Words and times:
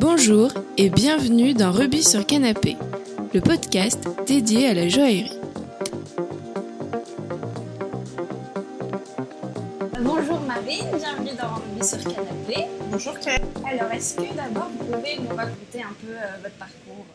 Bonjour 0.00 0.50
et 0.76 0.90
bienvenue 0.90 1.54
dans 1.54 1.72
Rubis 1.72 2.04
sur 2.10 2.26
Canapé, 2.26 2.76
le 3.32 3.40
podcast 3.40 4.06
dédié 4.26 4.68
à 4.68 4.74
la 4.74 4.88
joaillerie. 4.88 5.38
Bonjour 10.00 10.40
Marine, 10.40 10.86
bienvenue 10.96 11.36
dans 11.40 11.54
Rubis 11.54 11.88
sur 11.88 11.98
Canapé. 12.04 12.66
Bonjour 12.90 13.18
Claire. 13.18 13.40
Alors, 13.66 13.90
est-ce 13.92 14.16
que 14.16 14.34
d'abord 14.34 14.68
vous 14.78 14.84
pouvez 14.84 15.16
nous 15.18 15.34
raconter 15.34 15.82
un 15.82 15.94
peu 16.00 16.12
euh, 16.12 16.36
votre 16.42 16.56
parcours? 16.56 17.06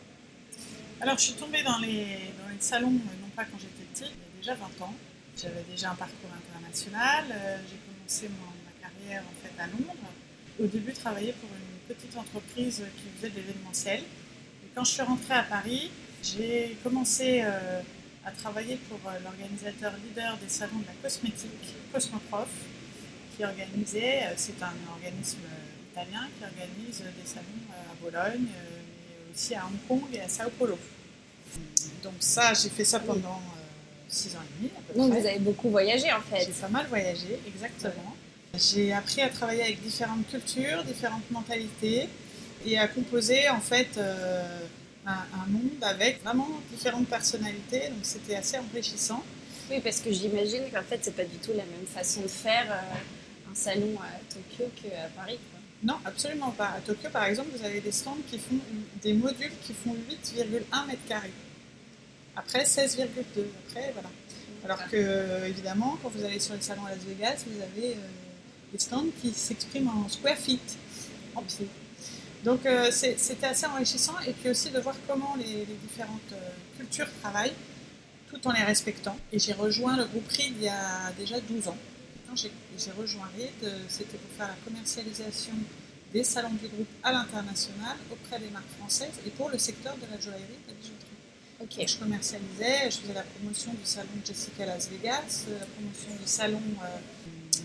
Alors, 1.00 1.16
je 1.18 1.22
suis 1.24 1.34
tombée 1.34 1.62
dans 1.62 1.78
les, 1.78 2.04
dans 2.42 2.50
les 2.52 2.60
salons, 2.60 2.88
euh, 2.88 3.20
non 3.22 3.28
pas 3.36 3.44
quand 3.44 3.58
j'étais 3.58 3.84
petite, 3.92 4.14
mais 4.18 4.40
déjà 4.40 4.54
20 4.54 4.84
ans. 4.84 4.94
J'avais 5.40 5.64
déjà 5.70 5.90
un 5.92 5.94
parcours 5.94 6.30
international. 6.36 7.24
Euh, 7.32 7.56
J'ai 7.68 7.78
commencé 7.86 8.28
mon- 8.28 8.52
ma 8.66 8.74
carrière 8.80 9.22
en 9.22 9.34
fait 9.42 9.54
à 9.62 9.66
Londres. 9.66 10.10
Au 10.62 10.66
début, 10.66 10.92
travaillais 10.92 11.34
pour 11.40 11.48
petite 11.88 12.16
entreprise 12.16 12.82
qui 12.96 13.04
faisait 13.16 13.30
de 13.30 13.36
l'événementiel. 13.36 14.00
Et 14.00 14.68
quand 14.74 14.84
je 14.84 14.92
suis 14.92 15.02
rentrée 15.02 15.34
à 15.34 15.42
Paris, 15.42 15.90
j'ai 16.22 16.76
commencé 16.82 17.42
euh, 17.44 17.80
à 18.24 18.30
travailler 18.30 18.76
pour 18.88 18.98
euh, 19.10 19.18
l'organisateur 19.24 19.92
leader 20.04 20.36
des 20.38 20.48
salons 20.48 20.78
de 20.78 20.86
la 20.86 20.94
cosmétique, 21.02 21.74
Cosmoprof, 21.92 22.48
qui 23.36 23.44
organisait, 23.44 24.22
euh, 24.24 24.34
c'est 24.36 24.62
un 24.62 24.74
organisme 24.92 25.40
italien 25.90 26.28
qui 26.38 26.44
organise 26.44 26.98
des 27.00 27.28
salons 27.28 27.64
à 27.70 27.94
Bologne, 28.02 28.46
mais 28.46 29.32
aussi 29.34 29.54
à 29.54 29.66
Hong 29.66 29.78
Kong 29.88 30.08
et 30.14 30.20
à 30.20 30.28
Sao 30.28 30.50
Paulo. 30.58 30.78
Donc 32.02 32.14
ça, 32.20 32.54
j'ai 32.54 32.70
fait 32.70 32.84
ça 32.84 33.00
pendant 33.00 33.40
6 34.08 34.36
ans 34.36 34.38
et 34.42 34.58
demi 34.62 34.70
à 34.76 34.80
peu 34.80 34.98
Donc 34.98 35.10
près. 35.10 35.20
vous 35.20 35.26
avez 35.26 35.38
beaucoup 35.38 35.70
voyagé 35.70 36.10
en 36.12 36.20
fait. 36.20 36.44
J'ai 36.46 36.52
pas 36.52 36.68
mal 36.68 36.86
voyagé, 36.86 37.38
exactement. 37.46 38.11
J'ai 38.54 38.92
appris 38.92 39.22
à 39.22 39.28
travailler 39.28 39.62
avec 39.62 39.82
différentes 39.82 40.28
cultures, 40.28 40.84
différentes 40.84 41.30
mentalités 41.30 42.08
et 42.66 42.78
à 42.78 42.86
composer 42.86 43.48
en 43.48 43.60
fait 43.60 43.96
euh, 43.96 44.42
un, 45.06 45.12
un 45.42 45.46
monde 45.48 45.82
avec 45.82 46.22
vraiment 46.22 46.48
différentes 46.70 47.08
personnalités. 47.08 47.88
Donc 47.88 48.00
c'était 48.02 48.36
assez 48.36 48.58
enrichissant. 48.58 49.22
Oui, 49.70 49.80
parce 49.82 50.00
que 50.00 50.12
j'imagine 50.12 50.64
qu'en 50.72 50.82
fait 50.82 50.98
c'est 51.02 51.16
pas 51.16 51.24
du 51.24 51.36
tout 51.38 51.52
la 51.52 51.64
même 51.64 51.86
façon 51.86 52.20
de 52.22 52.28
faire 52.28 52.66
euh, 52.70 53.50
un 53.50 53.54
salon 53.54 53.96
à 54.00 54.18
Tokyo 54.32 54.70
qu'à 54.82 55.08
Paris. 55.16 55.38
quoi. 55.50 55.60
Non, 55.82 55.98
absolument 56.04 56.50
pas. 56.50 56.68
À 56.76 56.80
Tokyo, 56.80 57.08
par 57.12 57.24
exemple, 57.24 57.48
vous 57.56 57.64
avez 57.64 57.80
des 57.80 57.90
stands 57.90 58.16
qui 58.30 58.38
font 58.38 58.58
des 59.02 59.14
modules 59.14 59.50
qui 59.62 59.72
font 59.74 59.96
8,1 60.10 60.86
mètres 60.86 61.00
carrés. 61.08 61.32
Après 62.36 62.62
16,2. 62.64 63.00
Après, 63.66 63.92
voilà. 63.92 64.08
Alors 64.64 64.86
que, 64.88 65.46
évidemment, 65.48 65.98
quand 66.00 66.10
vous 66.10 66.24
allez 66.24 66.38
sur 66.38 66.54
les 66.54 66.60
salons 66.60 66.84
à 66.86 66.90
Las 66.90 67.00
Vegas, 67.00 67.44
vous 67.48 67.60
avez 67.60 67.94
euh, 67.94 67.96
des 68.72 68.78
stands 68.78 69.06
qui 69.20 69.32
s'expriment 69.32 69.88
en 70.04 70.08
square 70.08 70.36
feet, 70.36 70.76
en 71.34 71.42
pied. 71.42 71.68
Donc 72.44 72.66
euh, 72.66 72.90
c'était 72.90 73.46
assez 73.46 73.66
enrichissant 73.66 74.18
et 74.26 74.32
puis 74.32 74.50
aussi 74.50 74.70
de 74.70 74.80
voir 74.80 74.96
comment 75.06 75.36
les, 75.36 75.64
les 75.64 75.76
différentes 75.86 76.32
euh, 76.32 76.50
cultures 76.76 77.08
travaillent 77.20 77.54
tout 78.32 78.48
en 78.48 78.52
les 78.52 78.62
respectant. 78.62 79.16
Et 79.32 79.38
j'ai 79.38 79.52
rejoint 79.52 79.96
le 79.96 80.04
groupe 80.04 80.28
RID 80.28 80.54
il 80.56 80.64
y 80.64 80.68
a 80.68 81.12
déjà 81.18 81.40
12 81.40 81.68
ans. 81.68 81.76
Quand 82.26 82.34
j'ai 82.36 82.90
rejoint 82.92 83.28
RID, 83.36 83.50
euh, 83.64 83.78
c'était 83.88 84.16
pour 84.16 84.36
faire 84.36 84.48
la 84.48 84.56
commercialisation 84.64 85.52
des 86.12 86.24
salons 86.24 86.54
du 86.54 86.68
groupe 86.68 86.88
à 87.02 87.12
l'international 87.12 87.96
auprès 88.10 88.38
des 88.38 88.48
marques 88.50 88.70
françaises 88.78 89.20
et 89.26 89.30
pour 89.30 89.50
le 89.50 89.58
secteur 89.58 89.94
de 89.96 90.02
la 90.10 90.20
joaillerie 90.20 90.42
et 90.42 90.72
de 90.72 90.74
la 90.74 90.74
bijouterie. 90.74 91.12
Ok. 91.60 91.78
Et 91.78 91.86
je 91.86 91.96
commercialisais, 91.98 92.90
je 92.90 92.98
faisais 92.98 93.14
la 93.14 93.22
promotion 93.22 93.72
du 93.72 93.84
salon 93.84 94.08
de 94.20 94.26
Jessica 94.26 94.66
Las 94.66 94.88
Vegas, 94.88 95.44
la 95.48 95.66
promotion 95.66 96.10
du 96.20 96.26
salon 96.26 96.62
euh, 96.82 96.86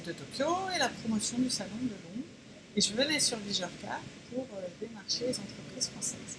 de 0.05 0.11
Tokyo 0.11 0.55
et 0.75 0.80
la 0.80 0.89
promotion 0.89 1.38
du 1.38 1.49
salon 1.49 1.80
de 1.81 1.89
Londres. 1.89 2.27
Et 2.75 2.81
je 2.81 2.93
venais 2.93 3.19
sur 3.19 3.38
Bijorka 3.38 3.99
pour 4.33 4.45
euh, 4.55 4.67
démarcher 4.81 5.27
les 5.27 5.39
entreprises 5.39 5.89
françaises. 5.89 6.37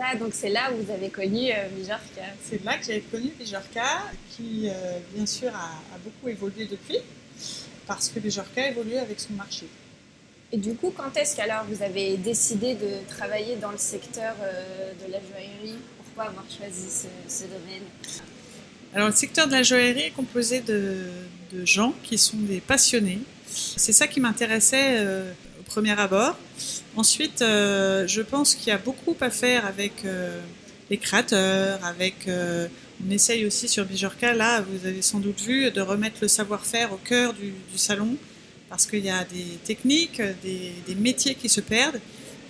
Ah, 0.00 0.14
donc 0.14 0.32
c'est 0.32 0.50
là 0.50 0.70
où 0.72 0.84
vous 0.84 0.92
avez 0.92 1.10
connu 1.10 1.50
euh, 1.50 1.68
Bijorka. 1.70 2.22
C'est 2.48 2.62
là 2.64 2.78
que 2.78 2.84
j'ai 2.84 3.00
connu 3.00 3.30
Bijorka, 3.38 4.04
qui 4.30 4.68
euh, 4.68 4.98
bien 5.14 5.26
sûr 5.26 5.54
a, 5.54 5.70
a 5.94 5.98
beaucoup 6.04 6.28
évolué 6.28 6.66
depuis, 6.66 6.98
parce 7.86 8.08
que 8.08 8.20
Bijorka 8.20 8.68
évolue 8.68 8.96
avec 8.96 9.18
son 9.18 9.32
marché. 9.32 9.66
Et 10.52 10.56
du 10.56 10.74
coup, 10.74 10.92
quand 10.96 11.16
est-ce 11.16 11.36
qu'alors 11.36 11.64
vous 11.64 11.82
avez 11.82 12.16
décidé 12.16 12.74
de 12.74 13.06
travailler 13.08 13.56
dans 13.56 13.70
le 13.72 13.78
secteur 13.78 14.34
euh, 14.40 14.92
de 14.94 15.12
la 15.12 15.18
joaillerie? 15.20 15.78
Pourquoi 15.96 16.24
avoir 16.30 16.44
choisi 16.50 16.88
ce, 16.90 17.08
ce 17.28 17.44
domaine? 17.44 17.82
Alors, 18.94 19.08
le 19.08 19.14
secteur 19.14 19.46
de 19.46 19.52
la 19.52 19.62
joaillerie 19.62 20.04
est 20.04 20.10
composé 20.16 20.60
de, 20.60 20.96
gens 21.64 21.94
qui 22.02 22.18
sont 22.18 22.36
des 22.38 22.60
passionnés. 22.60 23.20
C'est 23.48 23.92
ça 23.92 24.06
qui 24.06 24.20
m'intéressait 24.20 24.98
euh, 24.98 25.32
au 25.60 25.62
premier 25.62 25.98
abord. 25.98 26.36
Ensuite, 26.96 27.42
euh, 27.42 28.06
je 28.06 28.22
pense 28.22 28.54
qu'il 28.54 28.68
y 28.68 28.70
a 28.70 28.78
beaucoup 28.78 29.16
à 29.20 29.30
faire 29.30 29.66
avec 29.66 30.04
euh, 30.04 30.40
les 30.90 30.98
créateurs, 30.98 31.84
avec. 31.84 32.28
on 32.28 33.10
essaye 33.10 33.44
aussi 33.46 33.68
sur 33.68 33.84
Bijorka, 33.84 34.34
là, 34.34 34.62
vous 34.62 34.86
avez 34.86 35.02
sans 35.02 35.20
doute 35.20 35.40
vu, 35.40 35.70
de 35.70 35.80
remettre 35.80 36.18
le 36.22 36.28
savoir-faire 36.28 36.92
au 36.92 36.96
cœur 36.96 37.34
du, 37.34 37.52
salon, 37.76 38.16
parce 38.70 38.86
qu'il 38.86 39.04
y 39.04 39.10
a 39.10 39.24
des 39.24 39.58
techniques, 39.64 40.20
des, 40.42 40.72
des 40.86 40.94
métiers 40.94 41.34
qui 41.34 41.48
se 41.48 41.60
perdent, 41.60 42.00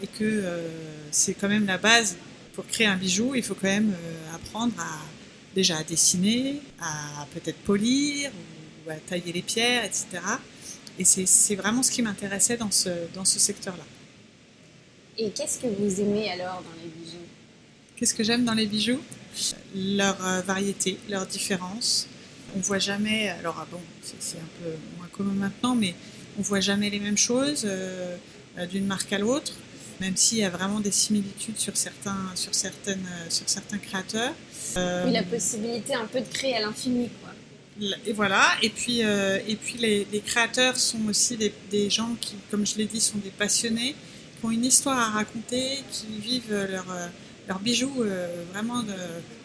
et 0.03 0.07
que 0.07 0.45
c'est 1.11 1.35
quand 1.35 1.49
même 1.49 1.67
la 1.67 1.79
base 1.79 2.17
pour 2.55 2.67
créer 2.67 2.87
un 2.87 2.97
bijou. 2.97 3.35
Il 3.35 3.43
faut 3.43 3.55
quand 3.55 3.69
même 3.69 3.93
apprendre 4.33 4.73
à 4.79 5.18
déjà 5.61 5.79
à 5.79 5.85
dessiner, 5.85 6.61
à 6.81 7.27
peut-être 7.35 7.59
polir 7.71 8.31
ou 8.87 8.91
à 8.91 8.95
tailler 8.95 9.33
les 9.33 9.43
pierres, 9.43 9.85
etc. 9.85 10.07
Et 11.01 11.05
c'est 11.05 11.57
vraiment 11.57 11.83
ce 11.83 11.91
qui 11.91 12.03
m'intéressait 12.03 12.57
dans 12.57 12.71
ce, 12.71 12.91
dans 13.15 13.25
ce 13.25 13.39
secteur-là. 13.41 13.87
Et 15.17 15.31
qu'est-ce 15.31 15.59
que 15.59 15.67
vous 15.67 16.01
aimez 16.01 16.31
alors 16.31 16.63
dans 16.63 16.77
les 16.83 16.89
bijoux? 16.97 17.27
Qu'est-ce 17.97 18.15
que 18.15 18.23
j'aime 18.23 18.45
dans 18.45 18.55
les 18.55 18.67
bijoux? 18.67 19.01
Leur 19.75 20.17
euh, 20.25 20.41
variété, 20.43 20.97
leur 21.09 21.27
différence. 21.27 22.07
On 22.57 22.61
voit 22.61 22.79
jamais, 22.79 23.29
alors 23.29 23.57
ah 23.61 23.67
bon, 23.71 23.81
c'est 24.03 24.39
un 24.39 24.51
peu 24.63 24.71
moins 24.97 25.09
commun 25.09 25.35
maintenant, 25.35 25.75
mais 25.75 25.95
on 26.39 26.43
voit 26.43 26.61
jamais 26.61 26.89
les 26.89 27.01
mêmes 27.01 27.19
choses 27.19 27.63
euh, 27.65 28.17
euh, 28.59 28.67
d'une 28.67 28.87
marque 28.87 29.13
à 29.13 29.19
l'autre, 29.19 29.55
même 30.01 30.17
s'il 30.17 30.39
y 30.39 30.45
a 30.45 30.51
vraiment 30.51 30.81
des 30.81 30.93
similitudes 30.93 31.59
sur 31.59 31.77
certains, 31.77 32.25
sur 32.37 32.55
certaines, 32.55 33.07
euh, 33.07 33.27
sur 33.29 33.49
certains 33.49 33.79
créateurs. 33.79 34.35
Euh, 34.77 35.05
Oui, 35.07 35.13
la 35.13 35.23
possibilité 35.23 35.95
un 35.95 36.07
peu 36.07 36.21
de 36.21 36.27
créer 36.29 36.57
à 36.57 36.61
l'infini, 36.61 37.09
quoi. 37.21 37.31
Et 38.07 38.13
voilà, 38.13 38.45
et 38.61 38.71
puis, 38.71 39.05
euh, 39.05 39.39
et 39.47 39.55
puis 39.55 39.79
les, 39.79 40.07
les 40.13 40.21
créateurs 40.21 40.77
sont 40.77 40.99
aussi 41.09 41.37
des, 41.37 41.53
des 41.71 41.89
gens 41.91 42.17
qui, 42.21 42.35
comme 42.51 42.67
je 42.67 42.77
l'ai 42.77 42.87
dit, 42.87 43.01
sont 43.01 43.19
des 43.19 43.31
passionnés, 43.31 43.95
qui 44.41 44.45
ont 44.47 44.51
une 44.51 44.65
histoire 44.65 44.99
à 44.99 45.11
raconter, 45.11 45.79
qui 45.93 46.07
vivent 46.19 46.53
leurs 46.53 46.91
euh, 46.91 47.07
leurs 47.49 47.61
bijoux 47.61 48.03
euh, 48.03 48.43
vraiment 48.53 48.83
de- 48.83 48.93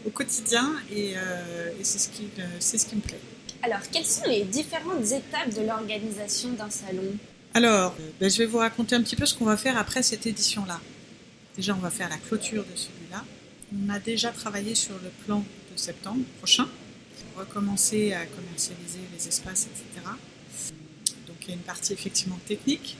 au 0.06 0.09
quotidien, 0.09 0.73
et, 0.91 1.11
et 1.11 1.84
c'est 1.84 2.00
ce, 2.00 2.09
qui, 2.09 2.28
ce 2.59 2.85
qui 2.85 2.95
me 2.95 3.01
plaît. 3.01 3.19
Alors, 3.61 3.79
quelles 3.91 4.05
sont 4.05 4.25
les 4.28 4.44
différentes 4.44 5.05
étapes 5.05 5.53
de 5.55 5.61
l'organisation 5.66 6.50
d'un 6.50 6.69
salon? 6.69 7.13
Alors, 7.53 7.95
ben, 8.19 8.29
je 8.29 8.40
vais 8.40 8.45
vous 8.45 8.57
raconter 8.57 8.95
un 8.95 9.01
petit 9.03 9.16
peu 9.16 9.25
ce 9.25 9.34
qu'on 9.35 9.45
va 9.45 9.55
faire 9.55 9.78
après 9.78 10.03
cette 10.03 10.25
édition-là. 10.25 10.81
Déjà, 11.55 11.73
on 11.75 11.79
va 11.79 11.91
faire 11.91 12.09
la 12.09 12.17
clôture 12.17 12.63
de 12.63 12.75
celui-là. 12.75 13.03
On 13.73 13.89
a 13.89 14.00
déjà 14.00 14.31
travaillé 14.31 14.75
sur 14.75 14.94
le 15.00 15.09
plan 15.25 15.39
de 15.39 15.78
septembre 15.78 16.23
prochain, 16.38 16.67
pour 17.34 17.41
recommencer 17.41 18.13
à 18.13 18.25
commercialiser 18.25 19.00
les 19.11 19.28
espaces, 19.28 19.67
etc. 19.67 20.06
Donc, 21.28 21.38
il 21.44 21.50
y 21.50 21.51
a 21.51 21.56
une 21.56 21.61
partie 21.61 21.94
effectivement 21.94 22.39
technique 22.45 22.97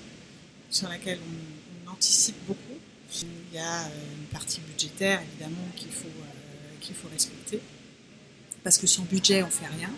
sur 0.70 0.90
laquelle 0.90 1.20
on, 1.20 1.92
anticipe 1.92 2.36
beaucoup. 2.48 2.80
Il 3.22 3.56
y 3.56 3.60
a 3.60 3.84
euh, 3.84 3.90
une 4.20 4.28
partie 4.30 4.60
budgétaire, 4.62 5.22
évidemment, 5.22 5.68
qu'il 5.76 5.92
faut, 5.92 6.08
euh, 6.08 6.76
qu'il 6.82 6.96
faut 6.96 7.08
respecter. 7.08 7.60
Parce 8.64 8.80
que 8.80 8.88
sans 8.88 9.04
budget, 9.04 9.44
on 9.44 9.50
fait 9.52 9.68
rien. 9.68 9.92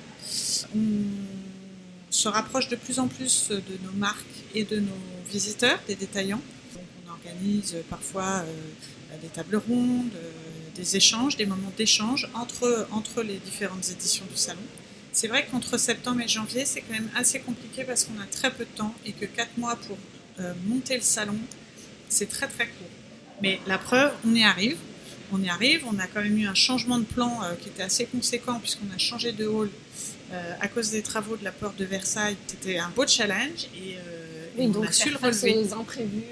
On 0.76 2.12
se 2.12 2.28
rapproche 2.28 2.68
de 2.68 2.76
plus 2.76 3.00
en 3.00 3.08
plus 3.08 3.50
de 3.50 3.86
nos 3.86 3.94
marques 3.94 4.26
et 4.54 4.66
de 4.66 4.82
nos 4.82 4.92
visiteurs, 5.32 5.80
des 5.88 5.96
détaillants. 5.96 6.42
Donc 6.74 6.84
on 7.06 7.12
organise 7.12 7.78
parfois 7.90 8.44
euh, 8.44 9.18
des 9.22 9.30
tables 9.30 9.56
rondes, 9.56 10.12
des 10.76 10.96
échanges, 10.98 11.38
des 11.38 11.46
moments 11.46 11.72
d'échange 11.78 12.28
entre, 12.34 12.88
entre 12.92 13.22
les 13.24 13.38
différentes 13.38 13.90
éditions 13.90 14.26
du 14.30 14.38
salon. 14.38 14.60
C'est 15.14 15.28
vrai 15.28 15.46
qu'entre 15.50 15.78
septembre 15.80 16.22
et 16.22 16.28
janvier, 16.28 16.66
c'est 16.66 16.82
quand 16.82 16.94
même 16.94 17.10
assez 17.16 17.40
compliqué 17.40 17.84
parce 17.86 18.04
qu'on 18.04 18.20
a 18.22 18.26
très 18.26 18.52
peu 18.52 18.66
de 18.66 18.76
temps 18.78 18.94
et 19.06 19.14
que 19.14 19.26
quatre 19.26 19.58
mois 19.58 19.78
pour 19.88 19.98
euh, 20.40 20.54
monter 20.68 20.96
le 20.98 21.02
salon, 21.02 21.38
c'est 22.10 22.28
très 22.30 22.48
très 22.48 22.66
court. 22.68 22.88
Mais 23.42 23.60
la 23.68 23.78
preuve, 23.78 24.12
on 24.28 24.36
y 24.36 24.44
arrive. 24.44 24.78
On 25.32 25.42
y 25.42 25.50
arrive. 25.50 25.84
On 25.88 25.98
a 26.00 26.08
quand 26.08 26.22
même 26.22 26.38
eu 26.38 26.48
un 26.48 26.54
changement 26.54 26.98
de 27.00 27.06
plan 27.06 27.40
euh, 27.44 27.56
qui 27.56 27.70
était 27.70 27.84
assez 27.84 28.06
conséquent 28.06 28.60
puisqu'on 28.60 28.94
a 28.94 28.98
changé 28.98 29.32
de 29.32 29.46
hall 29.48 29.70
euh, 30.34 30.54
à 30.60 30.68
cause 30.68 30.92
des 30.92 31.02
travaux 31.02 31.38
de 31.38 31.44
la 31.46 31.52
porte 31.54 31.78
de 31.78 31.86
Versailles. 31.86 32.36
C'était 32.48 32.78
un 32.78 32.90
beau 32.90 33.08
challenge 33.08 33.68
et, 33.76 33.92
et 33.92 33.98
Oui, 34.58 34.66
on 34.68 34.70
donc 34.70 34.88
a 34.88 34.92
su 34.92 35.10
le 35.10 35.18
relever. 35.18 35.56
aux 35.58 35.74
imprévus. 35.74 36.24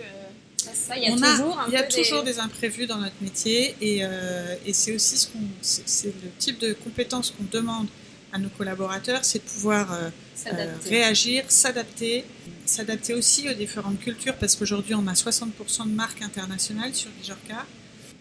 Euh, 0.83 0.87
ça, 0.87 0.97
il 0.97 1.03
y 1.03 1.07
a 1.07 1.11
On 1.11 1.15
toujours 1.15 1.59
un 1.59 1.67
il 1.67 1.73
y 1.73 1.77
a 1.77 1.83
peu 1.83 1.93
toujours 1.93 2.23
des... 2.23 2.33
des... 2.33 2.39
imprévus 2.39 2.85
dans 2.87 2.97
notre 2.97 3.15
métier 3.21 3.75
et, 3.81 3.99
euh, 4.03 4.55
et 4.65 4.73
c'est 4.73 4.93
aussi 4.93 5.17
ce 5.17 5.27
qu'on, 5.27 5.39
c'est, 5.61 6.07
le 6.07 6.29
type 6.39 6.59
de 6.59 6.73
compétences 6.73 7.31
qu'on 7.31 7.45
demande 7.51 7.87
à 8.31 8.39
nos 8.39 8.49
collaborateurs, 8.49 9.23
c'est 9.23 9.39
de 9.39 9.49
pouvoir 9.49 9.93
euh, 9.93 10.09
S'adapter. 10.35 10.89
réagir, 10.89 11.43
s'adapter, 11.47 12.25
s'adapter 12.65 13.13
aussi 13.13 13.47
aux 13.47 13.53
différentes 13.53 13.99
cultures, 13.99 14.35
parce 14.35 14.55
qu'aujourd'hui, 14.55 14.95
on 14.95 15.05
a 15.07 15.13
60% 15.13 15.85
de 15.85 15.89
marques 15.93 16.21
internationales 16.23 16.95
sur 16.95 17.11
Bijorka, 17.11 17.53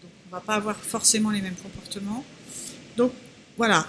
donc 0.01 0.11
on 0.27 0.35
va 0.35 0.39
pas 0.39 0.53
avoir 0.53 0.77
forcément 0.77 1.31
les 1.31 1.41
mêmes 1.41 1.55
comportements. 1.55 2.23
Donc 2.95 3.11
voilà, 3.57 3.87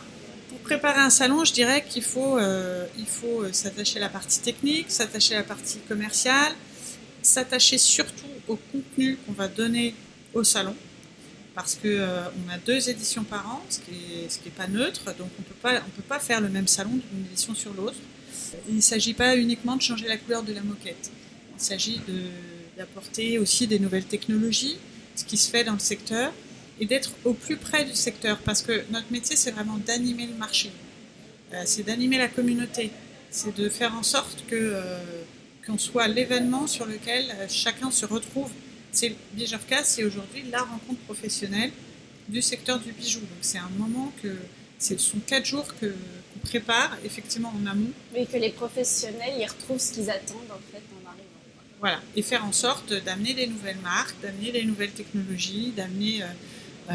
pour 0.48 0.58
préparer 0.60 1.00
un 1.00 1.10
salon, 1.10 1.44
je 1.44 1.52
dirais 1.52 1.84
qu'il 1.86 2.02
faut, 2.02 2.38
euh, 2.38 2.86
il 2.98 3.06
faut 3.06 3.42
euh, 3.42 3.52
s'attacher 3.52 3.98
à 3.98 4.02
la 4.02 4.08
partie 4.08 4.40
technique, 4.40 4.90
s'attacher 4.90 5.34
à 5.34 5.38
la 5.38 5.44
partie 5.44 5.78
commerciale, 5.80 6.52
s'attacher 7.24 7.78
surtout 7.78 8.26
au 8.48 8.56
contenu 8.56 9.16
qu'on 9.16 9.32
va 9.32 9.48
donner 9.48 9.94
au 10.34 10.44
salon, 10.44 10.74
parce 11.54 11.74
que 11.74 11.88
euh, 11.88 12.26
a 12.50 12.58
deux 12.66 12.90
éditions 12.90 13.24
par 13.24 13.48
an, 13.48 13.62
ce 13.68 13.78
qui 13.78 13.92
est, 13.92 14.28
ce 14.28 14.38
qui 14.38 14.48
est 14.48 14.52
pas 14.52 14.66
neutre, 14.66 15.04
donc 15.16 15.30
on 15.38 15.42
on 15.42 15.90
peut 15.90 16.02
pas 16.08 16.20
faire 16.20 16.40
le 16.40 16.48
même 16.48 16.68
salon 16.68 16.90
d'une 16.90 17.26
édition 17.26 17.54
sur 17.54 17.72
l'autre. 17.74 17.96
Il 18.68 18.76
ne 18.76 18.80
s'agit 18.80 19.14
pas 19.14 19.36
uniquement 19.36 19.76
de 19.76 19.82
changer 19.82 20.06
la 20.06 20.16
couleur 20.16 20.42
de 20.42 20.52
la 20.52 20.62
moquette. 20.62 21.10
Il 21.58 21.62
s'agit 21.62 22.00
d'apporter 22.76 23.38
aussi 23.38 23.66
des 23.66 23.78
nouvelles 23.78 24.04
technologies, 24.04 24.76
ce 25.14 25.24
qui 25.24 25.36
se 25.36 25.50
fait 25.50 25.64
dans 25.64 25.72
le 25.72 25.78
secteur, 25.78 26.32
et 26.80 26.86
d'être 26.86 27.12
au 27.24 27.34
plus 27.34 27.56
près 27.56 27.84
du 27.84 27.94
secteur, 27.94 28.38
parce 28.38 28.62
que 28.62 28.84
notre 28.90 29.10
métier, 29.10 29.36
c'est 29.36 29.52
vraiment 29.52 29.78
d'animer 29.78 30.26
le 30.26 30.34
marché. 30.34 30.70
Euh, 31.52 31.62
c'est 31.64 31.84
d'animer 31.84 32.18
la 32.18 32.28
communauté. 32.28 32.90
C'est 33.30 33.56
de 33.56 33.68
faire 33.68 33.94
en 33.94 34.02
sorte 34.02 34.44
que 34.48 34.56
euh, 34.56 34.98
qu'on 35.66 35.78
soit 35.78 36.08
l'événement 36.08 36.66
sur 36.66 36.86
lequel 36.86 37.24
euh, 37.30 37.46
chacun 37.48 37.90
se 37.90 38.06
retrouve. 38.06 38.50
C'est 38.92 39.14
Bijorka, 39.32 39.82
c'est 39.82 40.04
aujourd'hui 40.04 40.44
la 40.50 40.60
rencontre 40.60 41.00
professionnelle 41.00 41.70
du 42.28 42.40
secteur 42.42 42.78
du 42.78 42.92
bijou. 42.92 43.20
Donc 43.20 43.38
c'est 43.40 43.58
un 43.58 43.70
moment 43.76 44.12
que 44.22 44.36
ce 44.78 44.96
sont 44.98 45.18
quatre 45.26 45.46
jours 45.46 45.66
que 45.80 45.86
qu'on 45.86 46.40
prépare 46.40 46.96
effectivement 47.04 47.52
en 47.62 47.66
amont. 47.66 47.90
Mais 48.12 48.26
que 48.26 48.36
les 48.36 48.50
professionnels, 48.50 49.34
ils 49.38 49.46
retrouvent 49.46 49.80
ce 49.80 49.92
qu'ils 49.92 50.10
attendent 50.10 50.50
en 50.50 50.60
fait 50.72 50.82
en 51.02 51.08
arrivant. 51.08 51.24
Voilà, 51.80 52.00
et 52.16 52.22
faire 52.22 52.44
en 52.44 52.52
sorte 52.52 52.92
d'amener 52.92 53.34
des 53.34 53.46
nouvelles 53.46 53.78
marques, 53.82 54.14
d'amener 54.22 54.52
des 54.52 54.64
nouvelles 54.64 54.92
technologies, 54.92 55.72
d'amener 55.76 56.22
euh, 56.22 56.26
euh, 56.90 56.94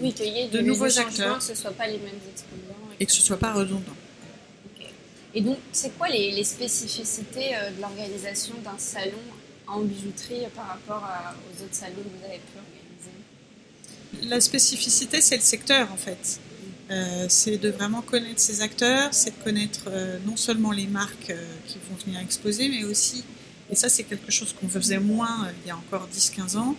Oui, 0.00 0.12
qu'il 0.12 0.26
y 0.26 0.40
ait 0.40 0.48
De 0.48 0.60
nouveaux 0.60 0.98
acteurs. 0.98 1.38
que 1.38 1.44
ce 1.44 1.52
ne 1.52 1.56
soit 1.56 1.72
pas 1.72 1.86
les 1.86 1.98
mêmes 1.98 2.20
exposants. 2.30 2.88
et 2.98 3.06
que 3.06 3.12
ce 3.12 3.22
soit 3.22 3.38
pas 3.38 3.52
redondant. 3.52 3.96
Et 5.34 5.40
donc, 5.40 5.58
c'est 5.72 5.96
quoi 5.96 6.08
les, 6.08 6.42
spécificités 6.44 7.54
euh, 7.54 7.70
de 7.70 7.80
l'organisation 7.80 8.54
d'un 8.64 8.78
salon 8.78 9.12
en 9.66 9.80
bijouterie 9.80 10.46
par 10.54 10.66
rapport 10.68 11.02
aux 11.02 11.62
autres 11.62 11.74
salons 11.74 11.94
que 11.94 12.18
vous 12.18 12.24
avez 12.24 12.38
pu 12.38 12.58
organiser? 12.58 14.28
La 14.28 14.40
spécificité, 14.40 15.20
c'est 15.20 15.36
le 15.36 15.42
secteur 15.42 15.92
en 15.92 15.96
fait. 15.96 16.40
Euh, 16.90 17.26
c'est 17.28 17.56
de 17.56 17.68
vraiment 17.68 18.02
connaître 18.02 18.40
ces 18.40 18.62
acteurs, 18.62 19.14
c'est 19.14 19.38
de 19.38 19.44
connaître 19.44 19.84
euh, 19.86 20.18
non 20.26 20.36
seulement 20.36 20.72
les 20.72 20.88
marques 20.88 21.30
euh, 21.30 21.46
qui 21.68 21.78
vont 21.88 21.94
venir 22.04 22.18
exposer, 22.20 22.68
mais 22.68 22.82
aussi, 22.82 23.22
et 23.70 23.76
ça 23.76 23.88
c'est 23.88 24.02
quelque 24.02 24.32
chose 24.32 24.52
qu'on 24.52 24.68
faisait 24.68 24.98
moins 24.98 25.46
euh, 25.46 25.52
il 25.64 25.68
y 25.68 25.70
a 25.70 25.76
encore 25.76 26.08
10-15 26.12 26.56
ans, 26.58 26.74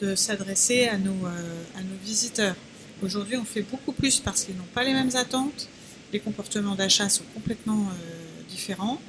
de 0.00 0.14
s'adresser 0.14 0.88
à 0.88 0.96
nos, 0.96 1.26
euh, 1.26 1.62
à 1.76 1.82
nos 1.82 1.96
visiteurs. 2.02 2.56
Aujourd'hui, 3.02 3.36
on 3.36 3.44
fait 3.44 3.62
beaucoup 3.62 3.92
plus 3.92 4.20
parce 4.20 4.44
qu'ils 4.44 4.56
n'ont 4.56 4.72
pas 4.74 4.82
les 4.82 4.94
mêmes 4.94 5.14
attentes, 5.14 5.68
les 6.12 6.20
comportements 6.20 6.74
d'achat 6.74 7.08
sont 7.08 7.24
complètement 7.34 7.88
euh, 7.88 8.42
différents 8.48 9.00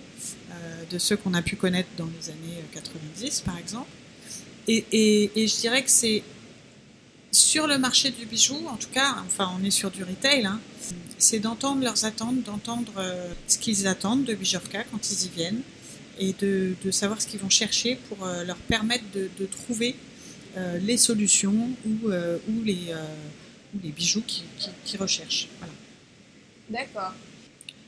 euh, 0.51 0.83
de 0.89 0.97
ceux 0.97 1.17
qu'on 1.17 1.33
a 1.33 1.41
pu 1.41 1.55
connaître 1.55 1.89
dans 1.97 2.09
les 2.19 2.29
années 2.29 2.59
euh, 2.59 2.73
90 2.73 3.41
par 3.41 3.57
exemple. 3.57 3.89
Et, 4.67 5.29
je 5.35 5.59
dirais 5.59 5.83
que 5.83 5.89
c'est 5.89 6.23
sur 7.31 7.67
le 7.67 7.77
marché 7.77 8.11
du 8.11 8.25
bijou, 8.25 8.67
en 8.67 8.75
tout 8.77 8.89
cas, 8.89 9.15
enfin 9.25 9.51
on 9.59 9.63
est 9.65 9.71
sur 9.71 9.89
du 9.89 10.03
retail, 10.03 10.45
hein, 10.45 10.59
c'est 11.17 11.39
d'entendre 11.39 11.83
leurs 11.83 12.05
attentes, 12.05 12.43
d'entendre 12.43 12.93
euh, 12.97 13.33
ce 13.47 13.57
qu'ils 13.57 13.87
attendent 13.87 14.23
de 14.23 14.33
Bijorka 14.33 14.83
quand 14.85 15.11
ils 15.11 15.25
y 15.25 15.29
viennent 15.29 15.61
et 16.19 16.33
de, 16.33 16.75
savoir 16.91 17.21
ce 17.21 17.27
qu'ils 17.27 17.39
vont 17.39 17.49
chercher 17.49 17.97
pour 18.09 18.25
euh, 18.25 18.43
leur 18.43 18.57
permettre 18.57 19.05
de, 19.13 19.45
trouver 19.45 19.95
euh, 20.57 20.77
les 20.79 20.97
solutions 20.97 21.69
ou, 21.85 22.09
euh, 22.09 22.37
les, 22.63 22.89
euh, 22.89 23.05
ou 23.73 23.79
les 23.83 23.89
bijoux 23.89 24.21
qu'ils 24.21 24.43
qui, 24.59 24.69
qu'ils 24.83 24.99
recherchent. 24.99 25.47
Voilà. 25.59 25.73
D'accord. 26.71 27.13